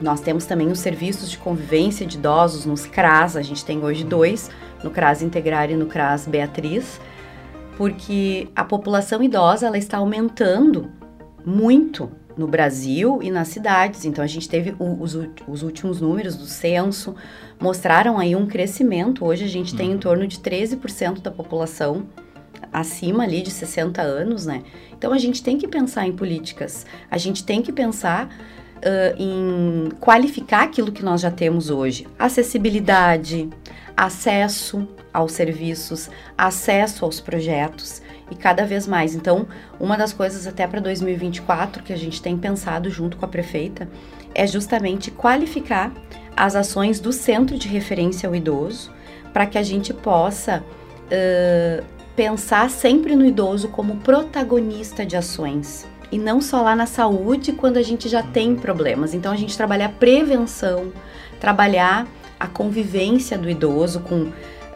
Nós 0.00 0.20
temos 0.20 0.46
também 0.46 0.68
os 0.68 0.80
serviços 0.80 1.30
de 1.30 1.38
convivência 1.38 2.06
de 2.06 2.16
idosos 2.16 2.64
nos 2.64 2.86
CRAS, 2.86 3.36
a 3.36 3.42
gente 3.42 3.64
tem 3.64 3.82
hoje 3.84 4.04
dois, 4.04 4.50
no 4.82 4.90
CRAS 4.90 5.22
Integrar 5.22 5.70
e 5.70 5.76
no 5.76 5.86
CRAS 5.86 6.26
Beatriz, 6.26 7.00
porque 7.76 8.48
a 8.56 8.64
população 8.64 9.22
idosa 9.22 9.66
ela 9.66 9.78
está 9.78 9.98
aumentando 9.98 10.90
muito 11.44 12.10
no 12.36 12.48
Brasil 12.48 13.20
e 13.22 13.30
nas 13.30 13.48
cidades. 13.48 14.04
Então 14.04 14.24
a 14.24 14.26
gente 14.26 14.48
teve 14.48 14.74
os, 14.78 15.16
os 15.46 15.62
últimos 15.62 16.00
números 16.00 16.36
do 16.36 16.46
censo 16.46 17.14
mostraram 17.60 18.18
aí 18.18 18.34
um 18.34 18.46
crescimento. 18.46 19.24
Hoje 19.24 19.44
a 19.44 19.48
gente 19.48 19.72
uhum. 19.72 19.78
tem 19.78 19.92
em 19.92 19.98
torno 19.98 20.26
de 20.26 20.38
13% 20.38 21.20
da 21.20 21.30
população 21.30 22.06
acima 22.74 23.22
ali 23.22 23.40
de 23.40 23.52
60 23.52 24.02
anos, 24.02 24.44
né? 24.44 24.64
Então 24.98 25.12
a 25.12 25.18
gente 25.18 25.42
tem 25.42 25.56
que 25.56 25.68
pensar 25.68 26.08
em 26.08 26.12
políticas. 26.12 26.84
A 27.08 27.16
gente 27.16 27.44
tem 27.44 27.62
que 27.62 27.72
pensar 27.72 28.26
uh, 28.26 29.16
em 29.16 29.90
qualificar 30.00 30.64
aquilo 30.64 30.90
que 30.90 31.04
nós 31.04 31.20
já 31.20 31.30
temos 31.30 31.70
hoje. 31.70 32.06
Acessibilidade, 32.18 33.48
acesso 33.96 34.88
aos 35.12 35.30
serviços, 35.32 36.10
acesso 36.36 37.04
aos 37.04 37.20
projetos 37.20 38.02
e 38.28 38.34
cada 38.34 38.66
vez 38.66 38.88
mais. 38.88 39.14
Então, 39.14 39.46
uma 39.78 39.96
das 39.96 40.12
coisas 40.12 40.44
até 40.44 40.66
para 40.66 40.80
2024 40.80 41.80
que 41.80 41.92
a 41.92 41.96
gente 41.96 42.20
tem 42.20 42.36
pensado 42.36 42.90
junto 42.90 43.16
com 43.16 43.24
a 43.24 43.28
prefeita 43.28 43.88
é 44.34 44.48
justamente 44.48 45.12
qualificar 45.12 45.92
as 46.36 46.56
ações 46.56 46.98
do 46.98 47.12
Centro 47.12 47.56
de 47.56 47.68
Referência 47.68 48.28
ao 48.28 48.34
Idoso 48.34 48.90
para 49.32 49.46
que 49.46 49.56
a 49.56 49.62
gente 49.62 49.94
possa 49.94 50.64
uh, 51.04 51.93
pensar 52.16 52.70
sempre 52.70 53.14
no 53.14 53.24
idoso 53.24 53.68
como 53.68 53.96
protagonista 53.96 55.04
de 55.04 55.16
ações 55.16 55.86
e 56.12 56.18
não 56.18 56.40
só 56.40 56.62
lá 56.62 56.76
na 56.76 56.86
saúde 56.86 57.52
quando 57.52 57.76
a 57.76 57.82
gente 57.82 58.08
já 58.08 58.22
tem 58.22 58.54
problemas. 58.54 59.14
Então, 59.14 59.32
a 59.32 59.36
gente 59.36 59.56
trabalhar 59.56 59.88
prevenção, 59.98 60.92
trabalhar 61.40 62.06
a 62.38 62.46
convivência 62.46 63.36
do 63.36 63.50
idoso 63.50 64.00
com 64.00 64.30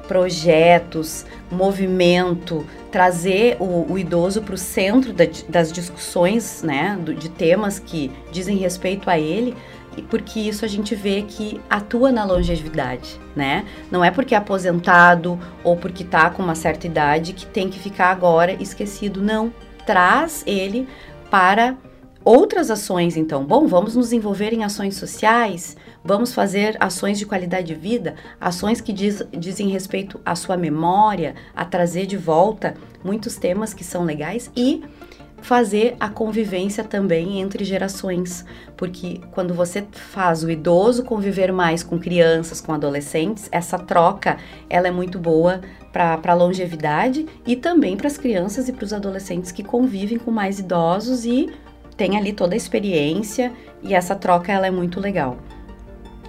projetos, 0.08 1.26
movimento, 1.50 2.66
trazer 2.90 3.56
o, 3.60 3.92
o 3.92 3.98
idoso 3.98 4.40
para 4.40 4.54
o 4.54 4.58
centro 4.58 5.12
da, 5.12 5.24
das 5.48 5.70
discussões, 5.70 6.62
né, 6.62 6.98
do, 7.00 7.14
de 7.14 7.28
temas 7.28 7.78
que 7.78 8.10
dizem 8.32 8.56
respeito 8.56 9.10
a 9.10 9.18
ele, 9.18 9.54
porque 10.02 10.40
isso 10.40 10.64
a 10.64 10.68
gente 10.68 10.94
vê 10.94 11.22
que 11.22 11.60
atua 11.68 12.10
na 12.12 12.24
longevidade, 12.24 13.20
né? 13.34 13.64
Não 13.90 14.04
é 14.04 14.10
porque 14.10 14.34
é 14.34 14.38
aposentado 14.38 15.38
ou 15.64 15.76
porque 15.76 16.02
está 16.02 16.30
com 16.30 16.42
uma 16.42 16.54
certa 16.54 16.86
idade 16.86 17.32
que 17.32 17.46
tem 17.46 17.68
que 17.68 17.78
ficar 17.78 18.10
agora 18.10 18.52
esquecido, 18.62 19.22
não. 19.22 19.52
Traz 19.86 20.42
ele 20.46 20.86
para 21.30 21.76
outras 22.24 22.70
ações, 22.70 23.16
então. 23.16 23.44
Bom, 23.44 23.66
vamos 23.66 23.96
nos 23.96 24.12
envolver 24.12 24.52
em 24.52 24.64
ações 24.64 24.96
sociais, 24.96 25.76
vamos 26.04 26.34
fazer 26.34 26.76
ações 26.78 27.18
de 27.18 27.24
qualidade 27.24 27.68
de 27.68 27.74
vida, 27.74 28.16
ações 28.40 28.80
que 28.80 28.92
diz, 28.92 29.22
dizem 29.32 29.68
respeito 29.68 30.20
à 30.24 30.34
sua 30.34 30.56
memória, 30.56 31.34
a 31.56 31.64
trazer 31.64 32.06
de 32.06 32.16
volta 32.16 32.74
muitos 33.02 33.36
temas 33.36 33.72
que 33.72 33.84
são 33.84 34.04
legais 34.04 34.50
e 34.54 34.82
fazer 35.40 35.96
a 35.98 36.08
convivência 36.08 36.84
também 36.84 37.40
entre 37.40 37.64
gerações, 37.64 38.44
porque 38.76 39.20
quando 39.30 39.54
você 39.54 39.84
faz 39.90 40.42
o 40.42 40.50
idoso 40.50 41.04
conviver 41.04 41.52
mais 41.52 41.82
com 41.82 41.98
crianças, 41.98 42.60
com 42.60 42.72
adolescentes, 42.72 43.48
essa 43.50 43.78
troca 43.78 44.36
ela 44.68 44.88
é 44.88 44.90
muito 44.90 45.18
boa 45.18 45.60
para 45.92 46.20
a 46.24 46.34
longevidade 46.34 47.26
e 47.46 47.56
também 47.56 47.96
para 47.96 48.06
as 48.06 48.18
crianças 48.18 48.68
e 48.68 48.72
para 48.72 48.84
os 48.84 48.92
adolescentes 48.92 49.50
que 49.50 49.62
convivem 49.62 50.18
com 50.18 50.30
mais 50.30 50.58
idosos 50.58 51.24
e 51.24 51.50
tem 51.96 52.16
ali 52.16 52.32
toda 52.32 52.54
a 52.54 52.56
experiência 52.56 53.52
e 53.82 53.94
essa 53.94 54.14
troca 54.14 54.52
ela 54.52 54.66
é 54.66 54.70
muito 54.70 55.00
legal. 55.00 55.38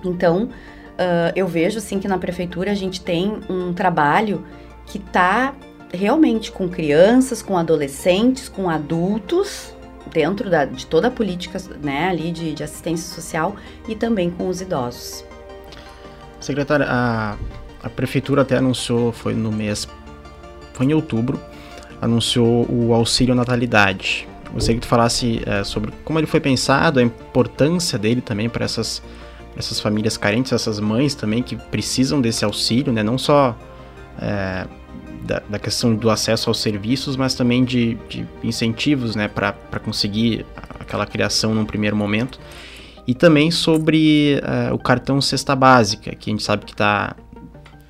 Então, 0.04 0.46
uh, 0.46 1.32
eu 1.36 1.48
vejo 1.48 1.78
assim 1.78 2.00
que 2.00 2.08
na 2.08 2.18
prefeitura 2.18 2.72
a 2.72 2.76
gente 2.76 3.02
tem 3.02 3.40
um 3.50 3.74
trabalho 3.74 4.46
que 4.86 4.98
está 4.98 5.54
realmente 5.92 6.52
com 6.52 6.70
crianças, 6.70 7.42
com 7.42 7.58
adolescentes, 7.58 8.48
com 8.48 8.70
adultos, 8.70 9.74
dentro 10.12 10.50
da, 10.50 10.66
de 10.66 10.86
toda 10.86 11.08
a 11.08 11.12
política 11.12 11.60
né, 11.82 12.10
ali 12.10 12.32
de, 12.32 12.54
de 12.54 12.64
assistência 12.64 13.14
social 13.14 13.56
e 13.88 13.96
também 13.96 14.30
com 14.30 14.48
os 14.48 14.62
idosos. 14.62 15.24
Secretária, 16.40 16.86
a, 16.90 17.38
a 17.84 17.90
prefeitura 17.90 18.42
até 18.42 18.58
anunciou, 18.58 19.12
foi 19.12 19.34
no 19.34 19.52
mês, 19.52 19.88
foi 20.74 20.86
em 20.86 20.94
outubro, 20.94 21.40
anunciou 22.02 22.66
o 22.70 22.94
auxílio 22.94 23.36
natalidade. 23.36 24.28
Gostaria 24.52 24.80
que 24.80 24.88
tu 24.88 24.90
falasse 24.90 25.42
é, 25.46 25.64
sobre 25.64 25.92
como 26.04 26.18
ele 26.18 26.26
foi 26.26 26.40
pensado, 26.40 27.00
a 27.00 27.04
importância 27.04 28.00
dele 28.00 28.22
também 28.22 28.50
para 28.50 28.66
essas, 28.66 29.02
essas 29.56 29.80
famílias 29.80 30.18
carentes, 30.18 30.52
essas 30.52 30.80
mães 30.80 31.14
também 31.14 31.44
que 31.44 31.56
precisam 31.56 32.20
desse 32.20 32.44
auxílio, 32.44 32.92
né? 32.92 33.04
Não 33.04 33.18
só 33.18 33.56
é, 34.20 34.66
da, 35.30 35.44
da, 35.48 35.60
questão 35.60 35.96
do 35.96 36.10
acesso 36.10 36.50
aos 36.50 36.60
serviços, 36.60 37.16
mas 37.16 37.36
também 37.36 37.64
de, 37.64 37.94
de 38.10 38.28
incentivos, 38.44 39.16
né? 39.16 39.28
Para 39.28 39.54
conseguir 39.84 40.44
aquela 40.80 41.06
criação 41.06 41.54
num 41.54 41.66
primeiro 41.66 41.96
momento. 41.96 42.40
E 43.06 43.14
também 43.14 43.52
sobre 43.52 44.42
uh, 44.42 44.74
o 44.74 44.80
cartão 44.80 45.22
cesta 45.22 45.56
básica, 45.56 46.16
que 46.16 46.30
a 46.30 46.34
gente 46.34 46.44
sabe 46.44 46.66
que 46.66 46.76
tá, 46.76 47.16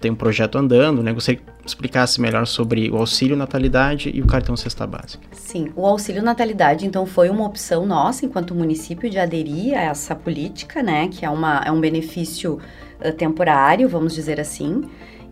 tem 0.01 0.11
um 0.11 0.15
projeto 0.15 0.57
andando, 0.57 1.01
né? 1.01 1.13
Gostaria 1.13 1.41
explicasse 1.65 2.19
melhor 2.19 2.47
sobre 2.47 2.89
o 2.89 2.97
auxílio 2.97 3.37
natalidade 3.37 4.11
e 4.13 4.21
o 4.21 4.25
cartão 4.25 4.57
cesta 4.57 4.87
básica. 4.87 5.27
Sim, 5.31 5.71
o 5.75 5.85
auxílio 5.85 6.23
natalidade 6.23 6.85
então 6.85 7.05
foi 7.05 7.29
uma 7.29 7.45
opção 7.45 7.85
nossa 7.85 8.25
enquanto 8.25 8.55
município 8.55 9.09
de 9.09 9.19
aderir 9.19 9.77
a 9.77 9.81
essa 9.81 10.15
política, 10.15 10.81
né, 10.81 11.07
que 11.09 11.23
é, 11.23 11.29
uma, 11.29 11.61
é 11.63 11.71
um 11.71 11.79
benefício 11.79 12.59
uh, 13.05 13.13
temporário, 13.13 13.87
vamos 13.87 14.13
dizer 14.15 14.39
assim. 14.39 14.83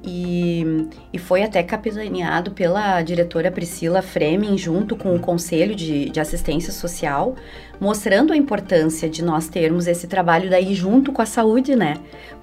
E, 0.09 0.87
e, 1.11 1.19
foi 1.19 1.43
até 1.43 1.61
capitaneado 1.61 2.51
pela 2.51 3.01
diretora 3.01 3.51
Priscila 3.51 4.01
Fremen, 4.01 4.57
junto 4.57 4.95
com 4.95 5.13
o 5.13 5.19
Conselho 5.19 5.75
de, 5.75 6.09
de, 6.09 6.17
Assistência 6.21 6.71
Social, 6.71 7.35
mostrando 7.77 8.31
a 8.31 8.37
importância 8.37 9.09
de 9.09 9.21
nós 9.21 9.49
termos 9.49 9.85
esse 9.85 10.07
trabalho 10.07 10.49
daí 10.49 10.73
junto 10.73 11.11
com 11.11 11.21
a 11.21 11.25
saúde, 11.25 11.75
né? 11.75 11.95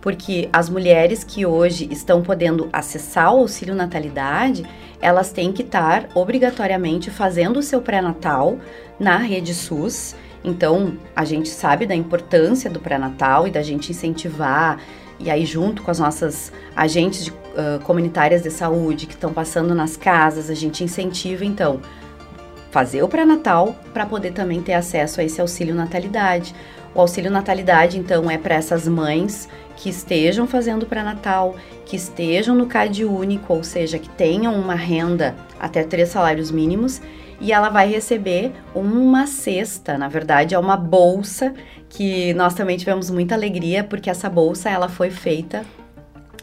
Porque 0.02 0.46
as 0.52 0.68
mulheres 0.68 1.24
que 1.24 1.46
hoje 1.46 1.88
estão 1.90 2.20
podendo 2.20 2.68
acessar 2.70 3.34
o 3.34 3.38
auxílio 3.38 3.74
natalidade, 3.74 4.62
elas 5.00 5.32
têm 5.32 5.50
que 5.50 5.62
estar 5.62 6.10
obrigatoriamente 6.14 7.10
fazendo 7.10 7.60
o 7.60 7.62
seu 7.62 7.80
pré-natal 7.80 8.58
na 9.00 9.16
rede 9.16 9.54
SUS. 9.54 10.14
Então, 10.44 10.98
a 11.16 11.24
gente 11.24 11.48
sabe 11.48 11.86
da 11.86 11.94
importância 11.94 12.68
do 12.68 12.78
pré-natal 12.78 13.48
e 13.48 13.50
da 13.50 13.62
gente 13.62 13.90
incentivar 13.90 14.78
e 15.24 15.30
aí 15.30 15.46
junto 15.46 15.82
com 15.82 15.90
as 15.90 15.98
nossas 15.98 16.52
agentes 16.76 17.24
de, 17.24 17.30
uh, 17.30 17.80
comunitárias 17.82 18.42
de 18.42 18.50
saúde 18.50 19.06
que 19.06 19.14
estão 19.14 19.32
passando 19.32 19.74
nas 19.74 19.96
casas, 19.96 20.50
a 20.50 20.54
gente 20.54 20.84
incentiva 20.84 21.44
então 21.44 21.80
fazer 22.70 23.02
o 23.02 23.08
pré-natal 23.08 23.74
para 23.94 24.04
poder 24.04 24.32
também 24.32 24.60
ter 24.60 24.74
acesso 24.74 25.20
a 25.20 25.24
esse 25.24 25.40
auxílio 25.40 25.74
natalidade. 25.74 26.54
O 26.94 27.00
auxílio 27.00 27.30
natalidade 27.30 27.98
então 27.98 28.30
é 28.30 28.36
para 28.36 28.54
essas 28.56 28.86
mães 28.86 29.48
que 29.76 29.88
estejam 29.88 30.46
fazendo 30.46 30.84
pré-natal, 30.84 31.56
que 31.86 31.96
estejam 31.96 32.54
no 32.54 32.66
CAD 32.66 33.04
único, 33.04 33.54
ou 33.54 33.64
seja, 33.64 33.98
que 33.98 34.08
tenham 34.10 34.54
uma 34.54 34.74
renda 34.74 35.34
até 35.58 35.82
três 35.82 36.10
salários 36.10 36.50
mínimos 36.50 37.00
e 37.40 37.52
ela 37.52 37.68
vai 37.68 37.88
receber 37.88 38.52
uma 38.74 39.26
cesta, 39.26 39.96
na 39.96 40.08
verdade 40.08 40.54
é 40.54 40.58
uma 40.58 40.76
bolsa 40.76 41.54
que 41.94 42.34
nós 42.34 42.54
também 42.54 42.76
tivemos 42.76 43.08
muita 43.08 43.34
alegria 43.36 43.84
porque 43.84 44.10
essa 44.10 44.28
bolsa 44.28 44.68
ela 44.68 44.88
foi 44.88 45.10
feita 45.10 45.64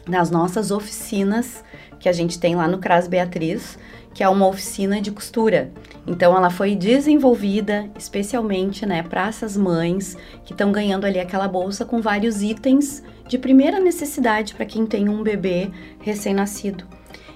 nas 0.08 0.32
nossas 0.32 0.72
oficinas 0.72 1.64
que 2.00 2.08
a 2.08 2.14
gente 2.14 2.40
tem 2.40 2.56
lá 2.56 2.68
no 2.68 2.80
CRAS 2.80 3.08
Beatriz, 3.08 3.78
que 4.14 4.24
é 4.24 4.30
uma 4.30 4.48
oficina 4.48 5.02
de 5.02 5.12
costura. 5.12 5.70
Então 6.08 6.36
ela 6.36 6.50
foi 6.50 6.74
desenvolvida 6.74 7.90
especialmente, 7.98 8.86
né, 8.86 9.04
para 9.04 9.28
essas 9.28 9.56
mães 9.58 10.18
que 10.46 10.54
estão 10.54 10.72
ganhando 10.72 11.06
ali 11.06 11.20
aquela 11.20 11.48
bolsa 11.50 11.84
com 11.84 12.02
vários 12.02 12.42
itens 12.42 13.04
de 13.28 13.38
primeira 13.38 13.80
necessidade 13.80 14.56
para 14.56 14.66
quem 14.66 14.86
tem 14.86 15.10
um 15.10 15.22
bebê 15.22 15.70
recém-nascido. 16.00 16.86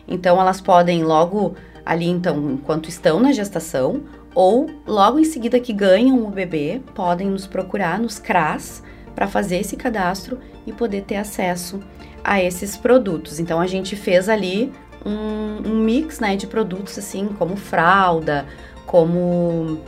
Então 0.08 0.40
elas 0.40 0.62
podem 0.62 1.04
logo 1.04 1.56
ali 1.86 2.08
então 2.08 2.52
enquanto 2.52 2.88
estão 2.88 3.20
na 3.20 3.34
gestação 3.34 4.04
ou 4.36 4.70
logo 4.86 5.18
em 5.18 5.24
seguida 5.24 5.60
que 5.60 5.74
ganham 5.74 6.24
o 6.24 6.30
bebê, 6.30 6.82
podem 6.94 7.28
nos 7.28 7.48
procurar 7.48 7.98
nos 7.98 8.20
CRAS 8.20 8.84
para 9.16 9.28
fazer 9.28 9.58
esse 9.58 9.76
cadastro 9.76 10.38
e 10.68 10.74
poder 10.74 11.04
ter 11.04 11.16
acesso 11.16 11.80
a 12.24 12.44
esses 12.44 12.76
produtos. 12.76 13.40
Então 13.40 13.62
a 13.62 13.66
gente 13.66 13.96
fez 13.96 14.28
ali 14.28 14.72
um, 15.06 15.70
um 15.70 15.76
mix 15.76 16.20
né, 16.20 16.36
de 16.36 16.46
produtos 16.46 16.98
assim 16.98 17.30
como 17.30 17.56
fralda, 17.56 18.46
como 18.86 19.80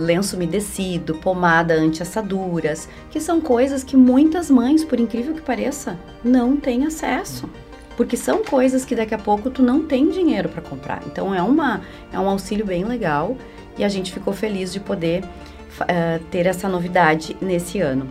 lenço 0.00 0.36
umedecido, 0.36 1.14
pomada 1.14 1.74
anti-assaduras, 1.74 2.88
que 3.10 3.20
são 3.20 3.40
coisas 3.40 3.82
que 3.82 3.96
muitas 3.96 4.50
mães, 4.50 4.84
por 4.84 5.00
incrível 5.00 5.34
que 5.34 5.40
pareça, 5.40 5.98
não 6.22 6.56
têm 6.56 6.84
acesso. 6.84 7.48
porque 7.96 8.16
são 8.16 8.44
coisas 8.44 8.84
que 8.84 8.94
daqui 8.94 9.12
a 9.12 9.18
pouco 9.18 9.50
tu 9.50 9.60
não 9.60 9.82
tem 9.82 10.08
dinheiro 10.08 10.48
para 10.48 10.62
comprar. 10.62 11.02
Então 11.06 11.34
é 11.34 11.42
uma 11.42 11.80
é 12.12 12.18
um 12.18 12.28
auxílio 12.28 12.64
bem 12.64 12.84
legal 12.84 13.36
e 13.78 13.84
a 13.84 13.88
gente 13.88 14.12
ficou 14.12 14.34
feliz 14.34 14.72
de 14.72 14.80
poder 14.80 15.22
uh, 15.22 16.24
ter 16.30 16.46
essa 16.46 16.68
novidade 16.68 17.36
nesse 17.40 17.80
ano. 17.80 18.08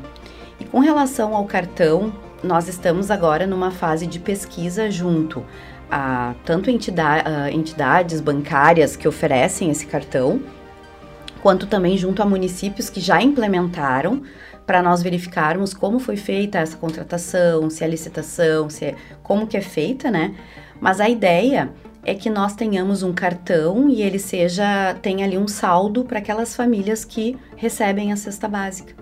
E 0.59 0.65
com 0.65 0.79
relação 0.79 1.35
ao 1.35 1.45
cartão, 1.45 2.13
nós 2.43 2.67
estamos 2.67 3.11
agora 3.11 3.45
numa 3.45 3.71
fase 3.71 4.07
de 4.07 4.19
pesquisa 4.19 4.89
junto 4.89 5.43
a 5.89 6.33
tanto 6.43 6.69
entidade, 6.69 7.29
uh, 7.29 7.47
entidades 7.55 8.21
bancárias 8.21 8.95
que 8.95 9.07
oferecem 9.07 9.69
esse 9.69 9.85
cartão, 9.85 10.41
quanto 11.41 11.67
também 11.67 11.97
junto 11.97 12.21
a 12.21 12.25
municípios 12.25 12.89
que 12.89 12.99
já 12.99 13.21
implementaram 13.21 14.23
para 14.65 14.81
nós 14.81 15.01
verificarmos 15.01 15.73
como 15.73 15.97
foi 15.97 16.17
feita 16.17 16.59
essa 16.59 16.75
contratação, 16.75 17.69
se 17.69 17.83
é 17.83 17.87
licitação, 17.87 18.69
se 18.69 18.85
é, 18.85 18.95
como 19.23 19.47
que 19.47 19.55
é 19.55 19.61
feita, 19.61 20.11
né? 20.11 20.35
Mas 20.81 20.99
a 20.99 21.07
ideia 21.07 21.69
é 22.07 22.15
que 22.15 22.29
nós 22.29 22.55
tenhamos 22.55 23.03
um 23.03 23.11
cartão 23.11 23.89
e 23.89 24.01
ele 24.01 24.17
seja 24.17 24.95
tenha 25.01 25.25
ali 25.25 25.37
um 25.37 25.47
saldo 25.47 26.05
para 26.05 26.19
aquelas 26.19 26.55
famílias 26.55 27.03
que 27.03 27.37
recebem 27.57 28.13
a 28.13 28.15
cesta 28.15 28.47
básica. 28.47 28.95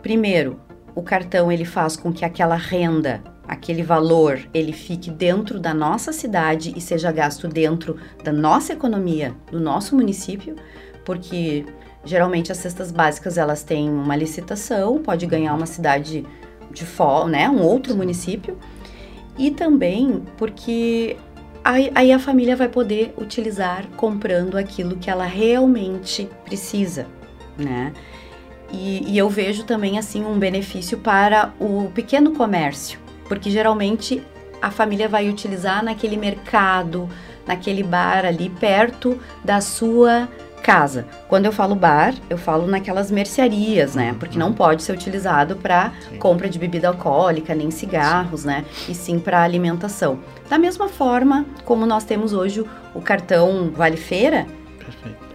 Primeiro, 0.00 0.58
o 0.94 1.02
cartão 1.02 1.52
ele 1.52 1.66
faz 1.66 1.94
com 1.94 2.10
que 2.10 2.24
aquela 2.24 2.56
renda, 2.56 3.22
aquele 3.46 3.82
valor, 3.82 4.40
ele 4.54 4.72
fique 4.72 5.10
dentro 5.10 5.60
da 5.60 5.74
nossa 5.74 6.10
cidade 6.10 6.72
e 6.74 6.80
seja 6.80 7.12
gasto 7.12 7.46
dentro 7.46 7.98
da 8.24 8.32
nossa 8.32 8.72
economia, 8.72 9.34
do 9.50 9.60
nosso 9.60 9.94
município, 9.94 10.56
porque 11.04 11.66
geralmente 12.02 12.50
as 12.50 12.56
cestas 12.56 12.90
básicas 12.90 13.36
elas 13.36 13.62
têm 13.62 13.90
uma 13.90 14.16
licitação, 14.16 15.02
pode 15.02 15.26
ganhar 15.26 15.54
uma 15.54 15.66
cidade 15.66 16.24
de 16.70 16.86
fora, 16.86 17.28
né, 17.28 17.50
um 17.50 17.60
outro 17.60 17.94
município, 17.94 18.56
e 19.36 19.50
também 19.50 20.22
porque 20.38 21.18
aí, 21.64 21.90
aí 21.94 22.12
a 22.12 22.18
família 22.18 22.56
vai 22.56 22.68
poder 22.68 23.14
utilizar 23.16 23.86
comprando 23.96 24.56
aquilo 24.56 24.96
que 24.96 25.10
ela 25.10 25.24
realmente 25.24 26.28
precisa, 26.44 27.06
né? 27.56 27.92
E, 28.72 29.12
e 29.12 29.18
eu 29.18 29.28
vejo 29.28 29.64
também 29.64 29.98
assim 29.98 30.24
um 30.24 30.38
benefício 30.38 30.98
para 30.98 31.52
o 31.60 31.90
pequeno 31.94 32.32
comércio, 32.32 32.98
porque 33.28 33.50
geralmente 33.50 34.22
a 34.60 34.70
família 34.70 35.08
vai 35.08 35.28
utilizar 35.28 35.84
naquele 35.84 36.16
mercado, 36.16 37.08
naquele 37.46 37.82
bar 37.82 38.24
ali 38.24 38.48
perto 38.48 39.20
da 39.44 39.60
sua 39.60 40.28
casa. 40.62 41.06
Quando 41.28 41.46
eu 41.46 41.52
falo 41.52 41.74
bar, 41.74 42.14
eu 42.30 42.38
falo 42.38 42.66
naquelas 42.66 43.10
mercearias, 43.10 43.94
né? 43.94 44.14
Porque 44.18 44.38
não 44.38 44.52
pode 44.52 44.82
ser 44.82 44.92
utilizado 44.92 45.56
para 45.56 45.92
compra 46.18 46.48
de 46.48 46.58
bebida 46.58 46.88
alcoólica, 46.88 47.54
nem 47.54 47.70
cigarros, 47.70 48.44
né? 48.44 48.64
E 48.88 48.94
sim 48.94 49.18
para 49.18 49.42
alimentação. 49.42 50.20
Da 50.48 50.58
mesma 50.58 50.88
forma 50.88 51.44
como 51.64 51.84
nós 51.84 52.04
temos 52.04 52.32
hoje 52.32 52.64
o 52.94 53.00
cartão 53.00 53.70
Vale 53.74 53.96
Feira, 53.96 54.46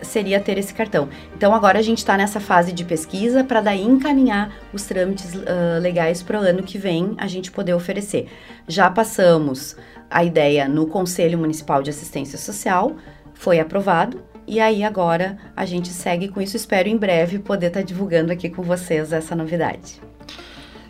seria 0.01 0.39
ter 0.39 0.57
esse 0.57 0.74
cartão. 0.74 1.10
Então 1.36 1.53
agora 1.53 1.79
a 1.79 1.81
gente 1.81 2.00
está 2.00 2.17
nessa 2.17 2.39
fase 2.39 2.72
de 2.72 2.84
pesquisa 2.84 3.43
para 3.43 3.62
daí 3.62 3.84
encaminhar 3.84 4.51
os 4.74 4.84
trâmites 4.84 5.34
uh, 5.34 5.79
legais 5.81 6.22
para 6.24 6.39
o 6.39 6.43
ano 6.43 6.63
que 6.63 6.77
vem 6.77 7.15
a 7.17 7.27
gente 7.27 7.51
poder 7.51 7.74
oferecer. 7.74 8.27
Já 8.67 8.89
passamos 8.89 9.75
a 10.10 10.24
ideia 10.24 10.67
no 10.67 10.88
Conselho 10.88 11.38
Municipal 11.38 11.84
de 11.84 11.89
Assistência 11.89 12.38
Social, 12.38 12.96
foi 13.34 13.60
aprovado. 13.60 14.22
E 14.48 14.60
aí 14.60 14.84
agora 14.84 15.38
a 15.56 15.66
gente 15.66 15.89
segue 15.89 16.30
com 16.30 16.42
isso. 16.42 16.56
Espero 16.56 16.88
em 16.88 16.96
breve 16.96 17.39
poder 17.39 17.68
estar 17.68 17.82
tá 17.82 17.86
divulgando 17.86 18.32
aqui 18.32 18.50
com 18.50 18.63
vocês 18.63 19.12
essa 19.12 19.36
novidade. 19.36 20.00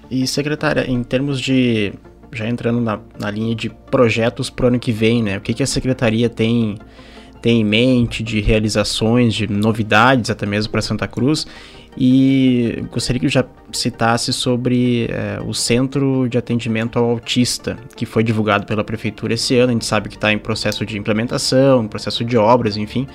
E 0.09 0.27
secretária, 0.27 0.89
em 0.89 1.03
termos 1.03 1.41
de 1.41 1.93
já 2.31 2.47
entrando 2.47 2.79
na, 2.79 2.99
na 3.19 3.31
linha 3.31 3.55
de 3.55 3.69
projetos 3.69 4.49
para 4.49 4.65
o 4.65 4.67
ano 4.67 4.79
que 4.79 4.91
vem, 4.91 5.23
né? 5.23 5.37
O 5.37 5.41
que, 5.41 5.53
que 5.53 5.63
a 5.63 5.67
secretaria 5.67 6.29
tem 6.29 6.77
tem 7.41 7.61
em 7.61 7.63
mente 7.63 8.23
de 8.23 8.41
realizações, 8.41 9.33
de 9.33 9.47
novidades 9.47 10.29
até 10.29 10.45
mesmo 10.45 10.71
para 10.71 10.81
Santa 10.81 11.07
Cruz. 11.07 11.45
E 11.99 12.83
gostaria 12.91 13.19
que 13.19 13.27
já 13.27 13.43
citasse 13.71 14.31
sobre 14.31 15.07
é, 15.09 15.39
o 15.43 15.53
Centro 15.53 16.27
de 16.29 16.37
Atendimento 16.37 16.99
ao 16.99 17.05
Autista, 17.05 17.77
que 17.95 18.05
foi 18.05 18.23
divulgado 18.23 18.65
pela 18.67 18.83
Prefeitura 18.83 19.33
esse 19.33 19.57
ano. 19.57 19.69
A 19.69 19.73
gente 19.73 19.85
sabe 19.85 20.09
que 20.09 20.15
está 20.15 20.31
em 20.31 20.37
processo 20.37 20.85
de 20.85 20.97
implementação, 20.97 21.83
em 21.83 21.87
processo 21.87 22.23
de 22.23 22.37
obras, 22.37 22.77
enfim. 22.77 23.07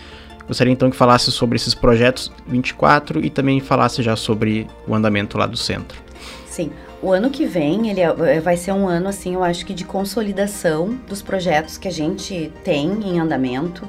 Gostaria 0.53 0.71
então 0.71 0.91
que 0.91 0.97
falasse 0.99 1.33
sobre 1.33 1.57
esses 1.57 1.75
projetos 1.75 2.31
24 2.47 3.25
e 3.25 3.31
também 3.31 3.59
falasse 3.59 4.03
já 4.03 4.15
sobre 4.15 4.67
o 4.87 4.95
andamento 4.95 5.39
lá 5.39 5.47
do 5.47 5.57
centro. 5.57 5.99
Sim, 6.47 6.71
o 7.01 7.11
ano 7.11 7.31
que 7.31 7.47
vem 7.47 7.89
ele 7.89 8.03
é, 8.03 8.39
vai 8.39 8.59
ser 8.59 8.73
um 8.73 8.87
ano 8.87 9.09
assim, 9.09 9.33
eu 9.33 9.43
acho 9.43 9.65
que 9.65 9.73
de 9.73 9.87
consolidação 9.87 11.01
dos 11.09 11.23
projetos 11.23 11.79
que 11.79 11.89
a 11.89 11.91
gente 11.91 12.53
tem 12.63 12.87
em 13.03 13.19
andamento. 13.19 13.89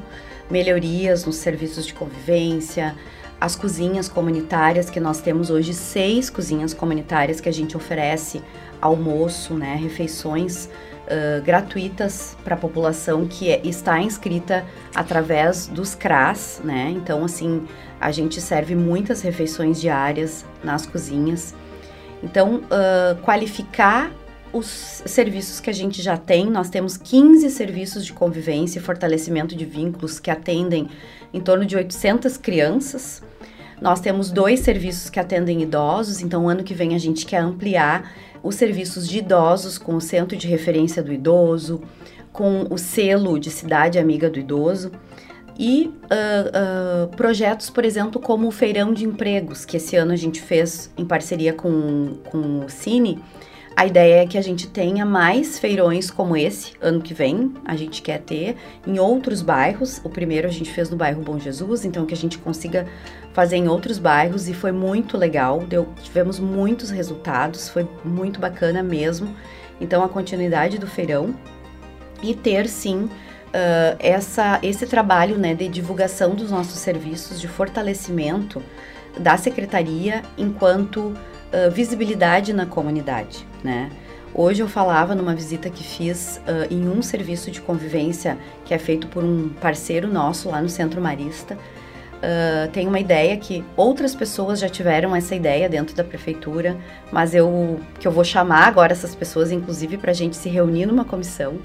Melhorias 0.50 1.26
nos 1.26 1.36
serviços 1.36 1.86
de 1.86 1.94
convivência, 1.94 2.96
as 3.42 3.58
cozinhas 3.58 4.08
comunitárias, 4.08 4.90
que 4.90 5.02
nós 5.02 5.20
temos 5.20 5.50
hoje 5.50 5.74
seis 5.74 6.30
cozinhas 6.30 6.74
comunitárias 6.74 7.42
que 7.42 7.50
a 7.50 7.54
gente 7.54 7.76
oferece 7.76 8.42
almoço, 8.80 9.54
né, 9.54 9.76
refeições 9.76 10.70
gratuitas 11.44 12.38
para 12.44 12.56
a 12.56 12.58
população 12.58 13.28
que 13.28 13.50
é, 13.50 13.62
está 13.64 14.00
inscrita 14.00 14.66
através 14.96 15.68
dos 15.68 15.96
CRAS, 15.96 16.62
né? 16.64 16.92
Então, 16.96 17.26
assim, 17.26 17.66
a 18.00 18.12
gente 18.12 18.42
serve 18.42 18.76
muitas 18.76 19.22
refeições 19.22 19.80
diárias 19.80 20.46
nas 20.64 20.86
cozinhas. 20.86 21.54
Então, 22.24 22.58
uh, 22.58 23.22
qualificar 23.22 24.12
os 24.54 25.02
serviços 25.06 25.60
que 25.60 25.70
a 25.70 25.74
gente 25.74 26.02
já 26.02 26.16
tem, 26.16 26.50
nós 26.50 26.70
temos 26.70 26.96
15 26.96 27.50
serviços 27.50 28.06
de 28.06 28.14
convivência 28.14 28.80
e 28.80 28.82
fortalecimento 28.82 29.56
de 29.56 29.66
vínculos 29.66 30.20
que 30.20 30.30
atendem 30.30 30.88
em 31.34 31.42
torno 31.42 31.66
de 31.66 31.76
800 31.76 32.38
crianças. 32.38 33.22
Nós 33.84 34.00
temos 34.00 34.32
dois 34.32 34.62
serviços 34.62 35.10
que 35.10 35.20
atendem 35.20 35.62
idosos, 35.62 36.22
então 36.22 36.48
ano 36.48 36.64
que 36.64 36.74
vem 36.74 36.96
a 36.96 36.98
gente 36.98 37.26
quer 37.26 37.40
ampliar 37.40 38.14
os 38.42 38.56
serviços 38.56 39.06
de 39.06 39.18
idosos 39.18 39.78
com 39.78 39.96
o 39.96 40.00
Centro 40.00 40.38
de 40.38 40.48
Referência 40.48 41.04
do 41.04 41.12
Idoso, 41.12 41.82
com 42.32 42.66
o 42.70 42.78
selo 42.78 43.38
de 43.38 43.52
Cidade 43.52 44.00
Amiga 44.00 44.30
do 44.30 44.40
Idoso 44.40 44.90
e 45.60 45.94
uh, 46.06 47.04
uh, 47.04 47.18
projetos, 47.18 47.70
por 47.70 47.84
exemplo, 47.84 48.22
como 48.22 48.48
o 48.48 48.52
Feirão 48.52 48.94
de 48.94 49.04
Empregos, 49.04 49.66
que 49.66 49.76
esse 49.76 49.98
ano 49.98 50.14
a 50.14 50.16
gente 50.16 50.42
fez 50.42 50.90
em 50.98 51.04
parceria 51.04 51.52
com, 51.52 52.20
com 52.32 52.62
o 52.62 52.70
Cine, 52.70 53.20
a 53.76 53.86
ideia 53.86 54.24
é 54.24 54.28
que 54.28 54.38
a 54.38 54.42
gente 54.42 54.68
tenha 54.68 55.06
mais 55.06 55.58
feirões 55.58 56.12
como 56.12 56.38
esse 56.38 56.74
ano 56.80 57.02
que 57.02 57.14
vem. 57.14 57.54
A 57.66 57.76
gente 57.76 58.02
quer 58.02 58.20
ter 58.20 58.56
em 58.86 59.00
outros 59.00 59.42
bairros. 59.42 60.00
O 60.04 60.10
primeiro 60.10 60.48
a 60.48 60.52
gente 60.52 60.72
fez 60.72 60.90
no 60.90 60.96
bairro 60.96 61.22
Bom 61.22 61.40
Jesus, 61.40 61.84
então 61.84 62.06
que 62.06 62.14
a 62.14 62.18
gente 62.18 62.38
consiga 62.38 62.86
fazer 63.34 63.58
em 63.58 63.68
outros 63.68 63.98
bairros 63.98 64.48
e 64.48 64.54
foi 64.54 64.72
muito 64.72 65.18
legal. 65.18 65.60
Deu, 65.62 65.88
tivemos 66.04 66.40
muitos 66.40 66.92
resultados, 66.92 67.68
foi 67.68 67.88
muito 68.06 68.40
bacana 68.40 68.84
mesmo. 68.84 69.36
Então 69.82 70.04
a 70.04 70.10
continuidade 70.10 70.78
do 70.78 70.88
feirão 70.88 71.36
e 72.22 72.36
ter 72.36 72.68
sim 72.68 73.10
uh, 73.54 73.98
essa, 74.00 74.60
esse 74.62 74.86
trabalho 74.86 75.38
né, 75.38 75.54
de 75.54 75.68
divulgação 75.68 76.36
dos 76.36 76.52
nossos 76.52 76.80
serviços, 76.80 77.42
de 77.42 77.48
fortalecimento 77.48 78.62
da 79.20 79.38
secretaria 79.38 80.22
enquanto 80.38 80.98
uh, 81.00 81.72
visibilidade 81.72 82.54
na 82.54 82.66
comunidade 82.66 83.46
né? 83.64 83.90
Hoje 84.36 84.62
eu 84.62 84.68
falava 84.68 85.14
numa 85.14 85.36
visita 85.36 85.70
que 85.70 85.84
fiz 85.84 86.42
uh, 86.48 86.74
em 86.74 86.88
um 86.88 87.02
serviço 87.02 87.52
de 87.52 87.62
convivência 87.62 88.38
que 88.66 88.74
é 88.74 88.80
feito 88.80 89.08
por 89.08 89.24
um 89.24 89.50
parceiro 89.50 90.08
nosso 90.08 90.50
lá 90.50 90.62
no 90.62 90.70
Centro 90.70 91.00
Marista. 91.00 91.56
Uh, 91.56 92.72
tem 92.72 92.88
uma 92.88 93.00
ideia 93.00 93.36
que 93.38 93.64
outras 93.76 94.16
pessoas 94.16 94.60
já 94.60 94.70
tiveram 94.70 95.16
essa 95.16 95.36
ideia 95.36 95.70
dentro 95.70 95.96
da 95.96 96.04
prefeitura, 96.04 96.76
mas 97.12 97.36
eu 97.36 97.80
que 98.00 98.08
eu 98.08 98.12
vou 98.12 98.24
chamar 98.24 98.66
agora 98.66 98.94
essas 98.94 99.14
pessoas, 99.14 99.52
inclusive, 99.52 99.98
para 99.98 100.12
a 100.12 100.16
gente 100.16 100.36
se 100.36 100.50
reunir 100.50 100.86
numa 100.86 101.06
comissão 101.06 101.60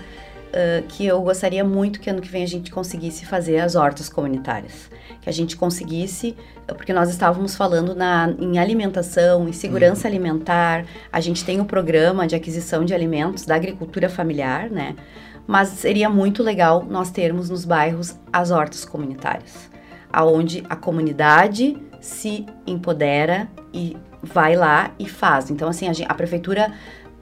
uh, 0.48 0.86
que 0.88 1.06
eu 1.06 1.20
gostaria 1.22 1.64
muito 1.64 2.00
que 2.00 2.10
ano 2.10 2.20
que 2.20 2.28
vem 2.28 2.42
a 2.42 2.46
gente 2.46 2.70
conseguisse 2.70 3.24
fazer 3.26 3.58
as 3.58 3.74
hortas 3.74 4.08
comunitárias. 4.08 4.90
Que 5.20 5.28
a 5.28 5.32
gente 5.32 5.56
conseguisse, 5.56 6.36
porque 6.66 6.92
nós 6.92 7.10
estávamos 7.10 7.56
falando 7.56 7.94
na, 7.94 8.34
em 8.38 8.58
alimentação, 8.58 9.48
em 9.48 9.52
segurança 9.52 10.06
uhum. 10.06 10.14
alimentar, 10.14 10.84
a 11.12 11.20
gente 11.20 11.44
tem 11.44 11.60
o 11.60 11.64
programa 11.64 12.26
de 12.26 12.34
aquisição 12.34 12.84
de 12.84 12.94
alimentos 12.94 13.44
da 13.44 13.54
agricultura 13.54 14.08
familiar, 14.08 14.70
né? 14.70 14.94
Mas 15.46 15.68
seria 15.70 16.10
muito 16.10 16.42
legal 16.42 16.84
nós 16.88 17.10
termos 17.10 17.48
nos 17.48 17.64
bairros 17.64 18.16
as 18.32 18.50
hortas 18.50 18.84
comunitárias, 18.84 19.70
aonde 20.12 20.62
a 20.68 20.76
comunidade 20.76 21.76
se 22.00 22.44
empodera 22.66 23.48
e 23.72 23.96
vai 24.22 24.56
lá 24.56 24.90
e 24.98 25.08
faz. 25.08 25.50
Então, 25.50 25.68
assim, 25.68 25.88
a, 25.88 25.92
gente, 25.92 26.10
a 26.10 26.14
prefeitura 26.14 26.72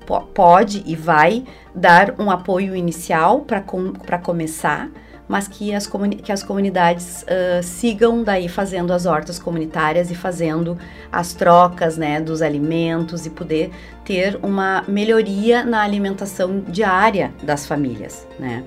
pode 0.06 0.82
e 0.86 0.94
vai 0.94 1.44
dar 1.74 2.14
um 2.18 2.30
apoio 2.30 2.74
inicial 2.74 3.40
para 3.40 3.60
com, 3.60 3.92
começar, 4.22 4.88
mas 5.28 5.48
que 5.48 5.74
as, 5.74 5.88
que 6.22 6.30
as 6.30 6.42
comunidades 6.42 7.22
uh, 7.24 7.62
sigam 7.62 8.22
daí 8.22 8.48
fazendo 8.48 8.92
as 8.92 9.06
hortas 9.06 9.38
comunitárias 9.38 10.10
e 10.10 10.14
fazendo 10.14 10.78
as 11.10 11.32
trocas 11.34 11.96
né, 11.96 12.20
dos 12.20 12.42
alimentos 12.42 13.26
e 13.26 13.30
poder 13.30 13.70
ter 14.04 14.38
uma 14.42 14.84
melhoria 14.86 15.64
na 15.64 15.82
alimentação 15.82 16.60
diária 16.60 17.32
das 17.42 17.66
famílias, 17.66 18.26
né? 18.38 18.64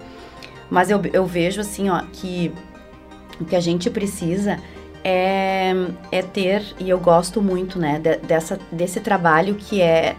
Mas 0.69 0.89
eu, 0.91 1.01
eu 1.13 1.25
vejo 1.25 1.61
assim, 1.61 1.89
ó, 1.89 2.03
que 2.11 2.51
o 3.39 3.45
que 3.45 3.55
a 3.55 3.59
gente 3.59 3.89
precisa 3.89 4.59
é, 5.03 5.71
é 6.11 6.21
ter, 6.21 6.61
e 6.79 6.89
eu 6.89 6.99
gosto 6.99 7.41
muito, 7.41 7.79
né, 7.79 7.99
de, 7.99 8.17
dessa, 8.17 8.59
desse 8.71 8.99
trabalho 8.99 9.55
que 9.55 9.81
é 9.81 10.15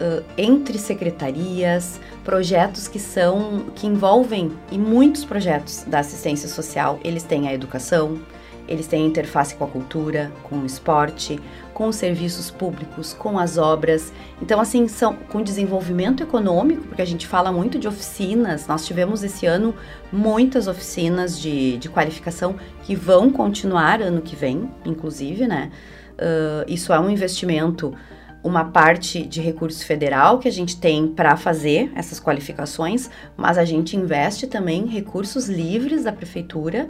uh, 0.00 0.24
entre 0.36 0.78
secretarias, 0.78 2.00
projetos 2.24 2.88
que 2.88 2.98
são, 2.98 3.66
que 3.74 3.86
envolvem, 3.86 4.52
e 4.70 4.78
muitos 4.78 5.24
projetos 5.24 5.84
da 5.86 6.00
assistência 6.00 6.48
social, 6.48 6.98
eles 7.04 7.22
têm 7.22 7.48
a 7.48 7.54
educação, 7.54 8.18
eles 8.66 8.86
têm 8.86 9.04
interface 9.04 9.54
com 9.54 9.64
a 9.64 9.66
cultura, 9.66 10.30
com 10.44 10.60
o 10.60 10.66
esporte, 10.66 11.40
com 11.74 11.88
os 11.88 11.96
serviços 11.96 12.50
públicos, 12.50 13.12
com 13.12 13.36
as 13.36 13.58
obras. 13.58 14.12
Então, 14.40 14.60
assim, 14.60 14.86
são 14.86 15.14
com 15.14 15.42
desenvolvimento 15.42 16.22
econômico, 16.22 16.82
porque 16.86 17.02
a 17.02 17.06
gente 17.06 17.26
fala 17.26 17.50
muito 17.50 17.78
de 17.78 17.88
oficinas. 17.88 18.68
Nós 18.68 18.86
tivemos 18.86 19.24
esse 19.24 19.44
ano 19.44 19.74
muitas 20.12 20.68
oficinas 20.68 21.40
de, 21.40 21.78
de 21.78 21.88
qualificação 21.88 22.54
que 22.84 22.94
vão 22.94 23.30
continuar 23.30 24.00
ano 24.00 24.22
que 24.22 24.36
vem, 24.36 24.70
inclusive, 24.84 25.48
né? 25.48 25.72
Uh, 26.14 26.64
isso 26.68 26.92
é 26.92 27.00
um 27.00 27.10
investimento 27.10 27.94
uma 28.42 28.64
parte 28.64 29.22
de 29.22 29.40
recurso 29.40 29.84
federal 29.84 30.38
que 30.38 30.48
a 30.48 30.52
gente 30.52 30.78
tem 30.78 31.06
para 31.06 31.36
fazer 31.36 31.92
essas 31.94 32.18
qualificações, 32.18 33.10
mas 33.36 33.58
a 33.58 33.64
gente 33.64 33.96
investe 33.96 34.46
também 34.46 34.86
recursos 34.86 35.48
livres 35.48 36.04
da 36.04 36.12
prefeitura 36.12 36.86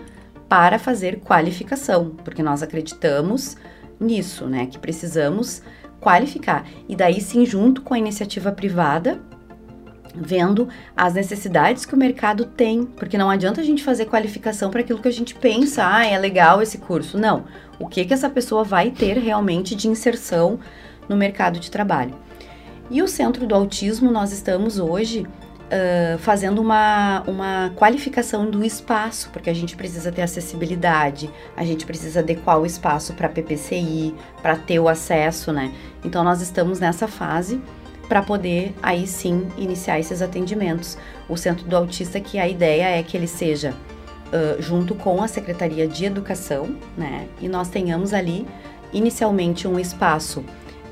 para 0.49 0.79
fazer 0.79 1.21
qualificação, 1.21 2.17
porque 2.25 2.43
nós 2.43 2.63
acreditamos 2.63 3.57
nisso, 3.99 4.47
né, 4.47 4.67
que 4.67 4.79
precisamos 4.79 5.63
qualificar. 6.01 6.65
E 6.89 6.97
daí 6.97 7.21
sim, 7.21 7.45
junto 7.45 7.83
com 7.83 7.95
a 7.95 7.99
iniciativa 7.99 8.51
privada, 8.51 9.21
vendo 10.15 10.69
as 10.97 11.15
necessidades 11.15 11.85
que 11.85 11.95
o 11.95 11.99
mercado 11.99 12.45
tem, 12.45 12.85
porque 12.85 13.19
não 13.19 13.31
adianta 13.31 13.61
a 13.61 13.65
gente 13.65 13.83
fazer 13.83 14.07
qualificação 14.07 14.71
para 14.71 14.81
aquilo 14.81 15.01
que 15.01 15.09
a 15.09 15.13
gente 15.13 15.35
pensa, 15.35 15.87
ah, 15.87 16.05
é 16.05 16.19
legal 16.19 16.61
esse 16.61 16.79
curso. 16.79 17.19
Não, 17.19 17.45
o 17.79 17.87
que 17.87 18.05
que 18.05 18.15
essa 18.15 18.29
pessoa 18.29 18.65
vai 18.65 18.91
ter 18.91 19.19
realmente 19.19 19.75
de 19.75 19.89
inserção 19.89 20.59
no 21.11 21.17
mercado 21.17 21.59
de 21.59 21.71
trabalho. 21.71 22.15
E 22.89 23.03
o 23.03 23.09
Centro 23.09 23.47
do 23.47 23.55
Autismo, 23.55 24.11
nós 24.13 24.33
estamos 24.33 24.79
hoje 24.79 25.27
uh, 25.27 26.19
fazendo 26.19 26.63
uma, 26.63 27.23
uma 27.27 27.73
qualificação 27.75 28.49
do 28.49 28.65
espaço, 28.65 29.29
porque 29.33 29.51
a 29.51 29.55
gente 29.55 29.77
precisa 29.77 30.13
ter 30.13 30.23
acessibilidade, 30.23 31.29
a 31.57 31.65
gente 31.65 31.85
precisa 31.85 32.21
adequar 32.21 32.61
o 32.61 32.65
espaço 32.65 33.13
para 33.15 33.29
PPCI, 33.29 34.15
para 34.41 34.55
ter 34.55 34.79
o 34.79 34.89
acesso, 34.89 35.53
né? 35.53 35.73
Então, 36.05 36.23
nós 36.23 36.41
estamos 36.41 36.79
nessa 36.79 37.09
fase 37.09 37.61
para 38.09 38.23
poder 38.23 38.73
aí 38.83 39.07
sim 39.07 39.49
iniciar 39.57 39.99
esses 39.99 40.23
atendimentos. 40.23 40.97
O 41.29 41.37
Centro 41.37 41.65
do 41.67 41.77
Autista, 41.77 42.21
que 42.21 42.39
a 42.39 42.49
ideia 42.49 42.99
é 42.99 43.03
que 43.03 43.17
ele 43.17 43.29
seja 43.29 43.73
uh, 43.73 44.63
junto 44.63 44.95
com 44.95 45.23
a 45.23 45.29
Secretaria 45.29 45.87
de 45.87 46.05
Educação, 46.05 46.77
né? 46.97 47.27
E 47.41 47.49
nós 47.49 47.69
tenhamos 47.69 48.13
ali 48.13 48.47
inicialmente 48.93 49.69
um 49.69 49.79
espaço 49.79 50.45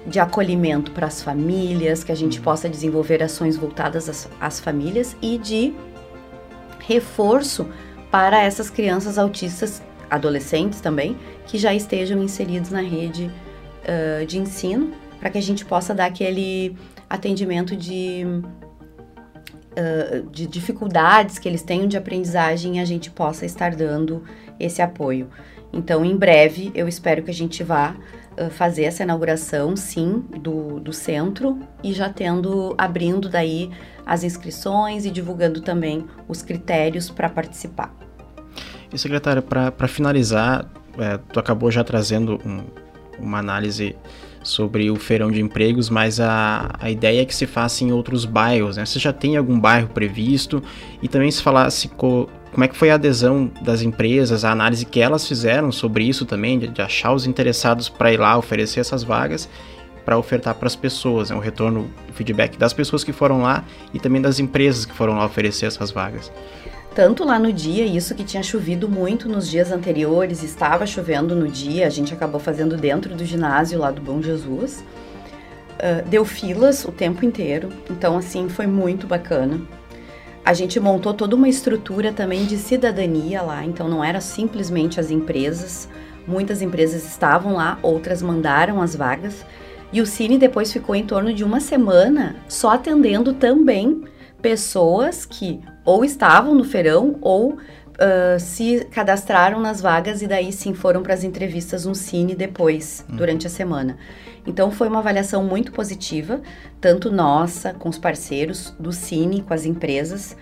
de 0.07 0.19
acolhimento 0.19 0.91
para 0.93 1.07
as 1.07 1.23
famílias, 1.23 2.03
que 2.03 2.13
a 2.13 2.15
gente 2.15 2.41
possa 2.41 2.69
desenvolver 2.69 3.23
ações 3.23 3.57
voltadas 3.57 4.09
às, 4.09 4.29
às 4.41 4.61
famílias 4.61 5.17
e 5.21 5.39
de 5.39 5.75
reforço 6.81 7.69
para 8.11 8.43
essas 8.43 8.71
crianças 8.71 9.19
autistas, 9.19 9.83
adolescentes 10.11 10.81
também, 10.81 11.17
que 11.47 11.59
já 11.59 11.75
estejam 11.75 12.23
inseridos 12.23 12.71
na 12.71 12.81
rede 12.81 13.31
uh, 13.85 14.25
de 14.25 14.39
ensino, 14.39 14.93
para 15.21 15.29
que 15.29 15.39
a 15.39 15.43
gente 15.43 15.65
possa 15.65 15.95
dar 15.95 16.07
aquele 16.07 16.75
atendimento 17.11 17.77
de, 17.77 18.25
uh, 19.79 20.29
de 20.31 20.47
dificuldades 20.47 21.39
que 21.39 21.49
eles 21.49 21.63
tenham 21.63 21.87
de 21.87 21.97
aprendizagem 21.97 22.81
a 22.81 22.85
gente 22.85 23.11
possa 23.11 23.47
estar 23.47 23.75
dando 23.75 24.25
esse 24.59 24.83
apoio. 24.83 25.29
Então, 25.73 26.05
em 26.05 26.17
breve, 26.17 26.73
eu 26.75 26.89
espero 26.89 27.23
que 27.23 27.31
a 27.31 27.35
gente 27.35 27.63
vá 27.63 27.95
fazer 28.51 28.85
essa 28.85 29.03
inauguração, 29.03 29.75
sim, 29.75 30.25
do, 30.41 30.79
do 30.79 30.93
centro 30.93 31.59
e 31.83 31.93
já 31.93 32.09
tendo, 32.09 32.73
abrindo 32.79 33.29
daí 33.29 33.69
as 34.07 34.25
inscrições 34.25 35.05
e 35.05 35.11
divulgando 35.11 35.61
também 35.61 36.07
os 36.29 36.41
critérios 36.41 37.11
para 37.11 37.29
participar. 37.29 37.93
E 38.93 38.99
secretária, 38.99 39.43
para 39.43 39.89
finalizar, 39.89 40.67
é, 40.99 41.19
tu 41.33 41.39
acabou 41.39 41.71
já 41.71 41.85
trazendo 41.85 42.41
um, 42.45 42.65
uma 43.19 43.39
análise 43.39 43.95
sobre 44.43 44.91
o 44.91 44.97
feirão 44.97 45.31
de 45.31 45.41
empregos, 45.41 45.91
mas 45.91 46.21
a, 46.21 46.71
a 46.79 46.91
ideia 46.91 47.23
é 47.23 47.25
que 47.25 47.35
se 47.35 47.47
faça 47.47 47.85
em 47.85 47.93
outros 47.93 48.25
bairros, 48.25 48.77
né? 48.77 48.85
Você 48.85 48.99
já 48.99 49.13
tem 49.13 49.37
algum 49.37 49.59
bairro 49.59 49.89
previsto? 49.89 50.63
E 51.03 51.09
também 51.09 51.31
se 51.31 51.43
falasse 51.43 51.89
co, 51.89 52.29
como 52.53 52.65
é 52.65 52.69
que 52.69 52.77
foi 52.77 52.91
a 52.91 52.95
adesão 52.95 53.51
das 53.63 53.83
empresas, 53.83 54.45
a 54.45 54.51
análise 54.51 54.85
que 54.85 55.01
elas 55.01 55.27
fizeram 55.27 55.71
sobre 55.71 56.05
isso 56.05 56.25
também, 56.25 56.59
de, 56.59 56.69
de 56.69 56.83
achar 56.83 57.13
os 57.13 57.27
interessados 57.27 57.89
para 57.89 58.13
ir 58.13 58.19
lá 58.19 58.37
oferecer 58.37 58.81
essas 58.81 59.03
vagas 59.03 59.49
para 60.09 60.17
ofertar 60.17 60.55
para 60.55 60.67
as 60.67 60.75
pessoas, 60.75 61.29
né? 61.29 61.37
o 61.37 61.39
retorno, 61.39 61.91
o 62.09 62.13
feedback 62.15 62.57
das 62.57 62.73
pessoas 62.73 63.05
que 63.05 63.13
foram 63.13 63.43
lá 63.43 63.63
e 63.93 64.01
também 64.01 64.23
das 64.23 64.41
empresas 64.41 64.87
que 64.87 64.95
foram 64.95 65.19
lá 65.19 65.27
oferecer 65.27 65.67
essas 65.67 65.91
vagas. 65.91 66.33
Tanto 66.99 67.23
lá 67.23 67.39
no 67.39 67.53
dia, 67.53 67.87
isso 67.87 68.13
que 68.13 68.25
tinha 68.25 68.43
chovido 68.43 68.89
muito 68.89 69.29
nos 69.29 69.49
dias 69.49 69.71
anteriores, 69.71 70.43
estava 70.43 70.85
chovendo 70.85 71.33
no 71.33 71.47
dia, 71.47 71.87
a 71.87 71.89
gente 71.89 72.13
acabou 72.13 72.41
fazendo 72.41 72.77
dentro 72.77 73.15
do 73.15 73.25
ginásio 73.25 73.79
lá 73.79 73.93
do 73.93 74.03
Bom 74.03 74.21
Jesus. 74.21 74.85
Uh, 75.75 76.09
deu 76.09 76.25
filas 76.25 76.85
o 76.85 76.91
tempo 76.91 77.25
inteiro, 77.25 77.69
então 77.89 78.19
assim 78.19 78.49
foi 78.49 78.67
muito 78.67 79.07
bacana. 79.07 79.61
A 80.45 80.53
gente 80.53 80.81
montou 80.81 81.15
toda 81.15 81.37
uma 81.37 81.49
estrutura 81.49 82.13
também 82.13 82.47
de 82.47 82.57
cidadania 82.57 83.43
lá, 83.43 83.65
então 83.65 83.89
não 83.89 84.03
era 84.03 84.21
simplesmente 84.21 84.99
as 84.99 85.13
empresas. 85.13 85.89
Muitas 86.27 86.63
empresas 86.63 87.07
estavam 87.07 87.53
lá, 87.53 87.79
outras 87.81 88.21
mandaram 88.21 88.83
as 88.83 88.97
vagas. 88.97 89.47
E 89.93 90.01
o 90.01 90.07
Cine 90.07 90.37
depois 90.37 90.73
ficou 90.73 90.97
em 90.97 91.07
torno 91.07 91.33
de 91.33 91.45
uma 91.45 91.61
semana 91.61 92.35
só 92.49 92.71
atendendo 92.71 93.35
também 93.35 94.03
pessoas 94.41 95.25
que 95.25 95.61
ou 95.85 96.05
estavam 96.05 96.55
no 96.55 96.65
feirão 96.65 97.17
ou 97.21 97.55
uh, 97.99 98.39
se 98.39 98.87
cadastraram 98.91 99.61
nas 99.61 99.81
vagas 99.81 100.23
e 100.23 100.27
daí 100.27 100.53
sim 100.53 100.75
foram 100.75 101.03
para 101.03 101.15
as 101.15 101.25
entrevistas 101.25 101.85
no 101.85 101.95
Cine 101.95 102.35
depois, 102.35 103.05
hum. 103.11 103.17
durante 103.17 103.47
a 103.47 103.51
semana. 103.51 103.99
Então 104.47 104.71
foi 104.71 104.89
uma 104.89 105.01
avaliação 105.01 105.45
muito 105.45 105.73
positiva, 105.73 106.41
tanto 106.81 107.11
nossa, 107.11 107.75
com 107.75 107.89
os 107.89 107.99
parceiros 107.99 108.75
do 108.79 108.93
Cine, 108.93 109.43
com 109.43 109.53
as 109.53 109.67
empresas. 109.67 110.37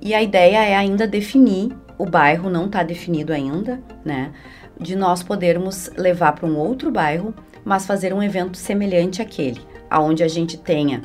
E 0.00 0.14
a 0.14 0.22
ideia 0.22 0.64
é 0.64 0.76
ainda 0.76 1.06
definir, 1.06 1.76
o 1.98 2.06
bairro 2.06 2.48
não 2.48 2.66
está 2.66 2.82
definido 2.82 3.32
ainda, 3.32 3.80
né? 4.04 4.32
De 4.78 4.96
nós 4.96 5.22
podermos 5.22 5.90
levar 5.96 6.32
para 6.32 6.46
um 6.46 6.56
outro 6.56 6.90
bairro, 6.90 7.34
mas 7.64 7.86
fazer 7.86 8.14
um 8.14 8.22
evento 8.22 8.56
semelhante 8.56 9.20
àquele, 9.20 9.60
aonde 9.90 10.22
a 10.22 10.28
gente 10.28 10.56
tenha 10.56 11.02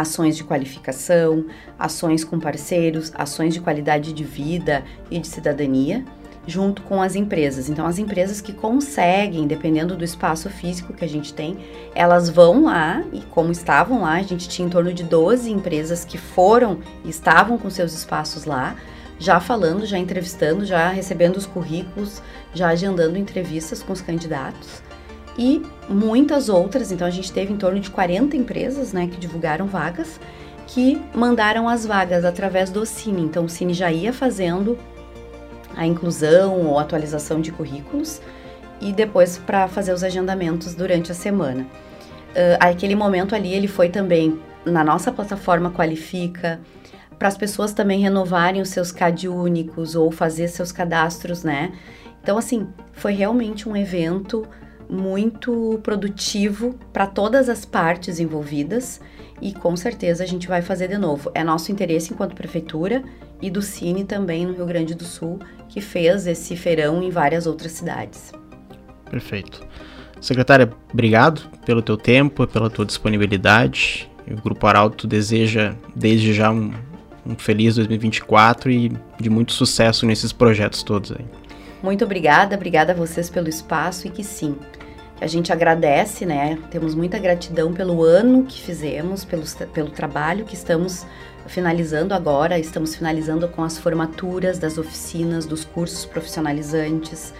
ações 0.00 0.36
de 0.36 0.44
qualificação, 0.44 1.46
ações 1.78 2.24
com 2.24 2.38
parceiros, 2.38 3.12
ações 3.14 3.54
de 3.54 3.60
qualidade 3.60 4.12
de 4.12 4.24
vida 4.24 4.84
e 5.10 5.18
de 5.18 5.26
cidadania 5.26 6.04
junto 6.46 6.82
com 6.82 7.00
as 7.00 7.14
empresas. 7.14 7.68
Então, 7.68 7.86
as 7.86 7.98
empresas 7.98 8.40
que 8.40 8.52
conseguem, 8.52 9.46
dependendo 9.46 9.96
do 9.96 10.04
espaço 10.04 10.48
físico 10.48 10.92
que 10.92 11.04
a 11.04 11.08
gente 11.08 11.32
tem, 11.32 11.58
elas 11.94 12.28
vão 12.28 12.64
lá 12.64 13.04
e, 13.12 13.20
como 13.30 13.52
estavam 13.52 14.02
lá, 14.02 14.14
a 14.14 14.22
gente 14.22 14.48
tinha 14.48 14.66
em 14.66 14.70
torno 14.70 14.92
de 14.92 15.04
12 15.04 15.50
empresas 15.50 16.04
que 16.04 16.18
foram 16.18 16.80
e 17.04 17.10
estavam 17.10 17.58
com 17.58 17.70
seus 17.70 17.92
espaços 17.92 18.44
lá, 18.44 18.74
já 19.18 19.38
falando, 19.38 19.84
já 19.84 19.98
entrevistando, 19.98 20.64
já 20.64 20.88
recebendo 20.88 21.36
os 21.36 21.46
currículos, 21.46 22.22
já 22.54 22.68
agendando 22.68 23.18
entrevistas 23.18 23.82
com 23.82 23.92
os 23.92 24.00
candidatos. 24.00 24.82
E 25.40 25.62
muitas 25.88 26.50
outras, 26.50 26.92
então 26.92 27.06
a 27.06 27.10
gente 27.10 27.32
teve 27.32 27.50
em 27.50 27.56
torno 27.56 27.80
de 27.80 27.88
40 27.88 28.36
empresas 28.36 28.92
né, 28.92 29.06
que 29.06 29.18
divulgaram 29.18 29.66
vagas, 29.66 30.20
que 30.66 31.00
mandaram 31.14 31.66
as 31.66 31.86
vagas 31.86 32.26
através 32.26 32.68
do 32.68 32.84
Cine. 32.84 33.22
Então 33.22 33.46
o 33.46 33.48
Cine 33.48 33.72
já 33.72 33.90
ia 33.90 34.12
fazendo 34.12 34.78
a 35.74 35.86
inclusão 35.86 36.66
ou 36.66 36.78
atualização 36.78 37.40
de 37.40 37.50
currículos 37.50 38.20
e 38.82 38.92
depois 38.92 39.38
para 39.38 39.66
fazer 39.66 39.94
os 39.94 40.04
agendamentos 40.04 40.74
durante 40.74 41.10
a 41.10 41.14
semana. 41.14 41.62
Uh, 41.62 42.60
aquele 42.60 42.94
momento 42.94 43.34
ali 43.34 43.54
ele 43.54 43.66
foi 43.66 43.88
também 43.88 44.38
na 44.62 44.84
nossa 44.84 45.10
plataforma 45.10 45.70
Qualifica 45.70 46.60
para 47.18 47.28
as 47.28 47.36
pessoas 47.38 47.72
também 47.72 47.98
renovarem 47.98 48.60
os 48.60 48.68
seus 48.68 48.92
CAD 48.92 49.26
únicos 49.26 49.94
ou 49.94 50.10
fazer 50.10 50.48
seus 50.48 50.70
cadastros, 50.70 51.42
né? 51.42 51.72
Então 52.22 52.36
assim 52.36 52.68
foi 52.92 53.14
realmente 53.14 53.66
um 53.66 53.74
evento 53.74 54.46
muito 54.90 55.78
produtivo 55.82 56.74
para 56.92 57.06
todas 57.06 57.48
as 57.48 57.64
partes 57.64 58.18
envolvidas 58.18 59.00
e 59.40 59.52
com 59.52 59.76
certeza 59.76 60.24
a 60.24 60.26
gente 60.26 60.48
vai 60.48 60.60
fazer 60.60 60.88
de 60.88 60.98
novo. 60.98 61.30
É 61.34 61.44
nosso 61.44 61.72
interesse 61.72 62.12
enquanto 62.12 62.34
prefeitura 62.34 63.02
e 63.40 63.50
do 63.50 63.62
Cine 63.62 64.04
também 64.04 64.44
no 64.44 64.52
Rio 64.52 64.66
Grande 64.66 64.94
do 64.94 65.04
Sul, 65.04 65.38
que 65.68 65.80
fez 65.80 66.26
esse 66.26 66.56
feirão 66.56 67.02
em 67.02 67.10
várias 67.10 67.46
outras 67.46 67.72
cidades. 67.72 68.32
Perfeito. 69.10 69.66
Secretária, 70.20 70.70
obrigado 70.92 71.42
pelo 71.64 71.80
teu 71.80 71.96
tempo, 71.96 72.46
pela 72.46 72.68
tua 72.68 72.84
disponibilidade. 72.84 74.10
O 74.30 74.40
Grupo 74.40 74.66
Arauto 74.66 75.06
deseja 75.06 75.74
desde 75.96 76.34
já 76.34 76.50
um, 76.50 76.72
um 77.26 77.34
feliz 77.36 77.76
2024 77.76 78.70
e 78.70 78.92
de 79.18 79.30
muito 79.30 79.52
sucesso 79.52 80.04
nesses 80.04 80.32
projetos 80.32 80.82
todos 80.82 81.12
aí. 81.12 81.24
Muito 81.82 82.04
obrigada, 82.04 82.54
obrigada 82.54 82.92
a 82.92 82.94
vocês 82.94 83.30
pelo 83.30 83.48
espaço 83.48 84.06
e 84.06 84.10
que 84.10 84.22
sim, 84.22 84.54
a 85.20 85.26
gente 85.26 85.52
agradece, 85.52 86.24
né? 86.24 86.58
Temos 86.70 86.94
muita 86.94 87.18
gratidão 87.18 87.74
pelo 87.74 88.02
ano 88.02 88.44
que 88.44 88.60
fizemos, 88.60 89.22
pelo, 89.22 89.44
pelo 89.72 89.90
trabalho 89.90 90.46
que 90.46 90.54
estamos 90.54 91.06
finalizando 91.46 92.14
agora. 92.14 92.58
Estamos 92.58 92.94
finalizando 92.94 93.46
com 93.46 93.62
as 93.62 93.76
formaturas 93.76 94.58
das 94.58 94.78
oficinas, 94.78 95.44
dos 95.44 95.62
cursos 95.62 96.06
profissionalizantes, 96.06 97.34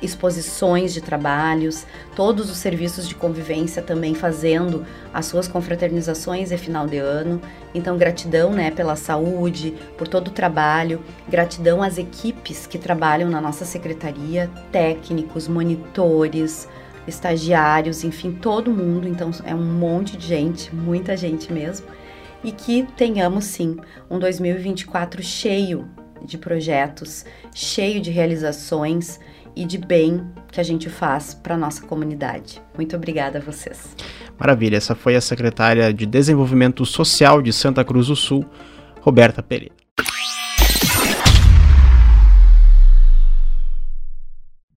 exposições 0.00 0.94
de 0.94 1.00
trabalhos, 1.00 1.84
todos 2.14 2.48
os 2.50 2.58
serviços 2.58 3.08
de 3.08 3.16
convivência 3.16 3.82
também 3.82 4.14
fazendo 4.14 4.86
as 5.12 5.26
suas 5.26 5.48
confraternizações 5.48 6.52
e 6.52 6.58
final 6.58 6.86
de 6.86 6.98
ano. 6.98 7.40
Então, 7.74 7.98
gratidão 7.98 8.52
né, 8.52 8.70
pela 8.70 8.94
saúde, 8.94 9.74
por 9.98 10.06
todo 10.06 10.28
o 10.28 10.32
trabalho, 10.32 11.02
gratidão 11.28 11.82
às 11.82 11.98
equipes 11.98 12.64
que 12.64 12.78
trabalham 12.78 13.28
na 13.28 13.40
nossa 13.40 13.64
secretaria, 13.64 14.48
técnicos, 14.70 15.48
monitores, 15.48 16.68
estagiários, 17.06 18.04
enfim, 18.04 18.32
todo 18.32 18.70
mundo. 18.70 19.08
Então, 19.08 19.30
é 19.44 19.54
um 19.54 19.64
monte 19.64 20.16
de 20.16 20.26
gente, 20.26 20.74
muita 20.74 21.16
gente 21.16 21.52
mesmo. 21.52 21.86
E 22.42 22.52
que 22.52 22.82
tenhamos 22.96 23.44
sim 23.44 23.76
um 24.10 24.18
2024 24.18 25.22
cheio 25.22 25.88
de 26.24 26.38
projetos, 26.38 27.24
cheio 27.54 28.00
de 28.00 28.10
realizações 28.10 29.18
e 29.56 29.64
de 29.64 29.78
bem 29.78 30.26
que 30.50 30.60
a 30.60 30.64
gente 30.64 30.88
faz 30.88 31.34
para 31.34 31.56
nossa 31.56 31.86
comunidade. 31.86 32.60
Muito 32.76 32.96
obrigada 32.96 33.38
a 33.38 33.40
vocês. 33.40 33.94
Maravilha, 34.38 34.76
essa 34.76 34.94
foi 34.94 35.14
a 35.14 35.20
secretária 35.20 35.92
de 35.92 36.06
Desenvolvimento 36.06 36.84
Social 36.84 37.40
de 37.40 37.52
Santa 37.52 37.84
Cruz 37.84 38.08
do 38.08 38.16
Sul, 38.16 38.44
Roberta 39.00 39.42
Pereira. 39.42 39.73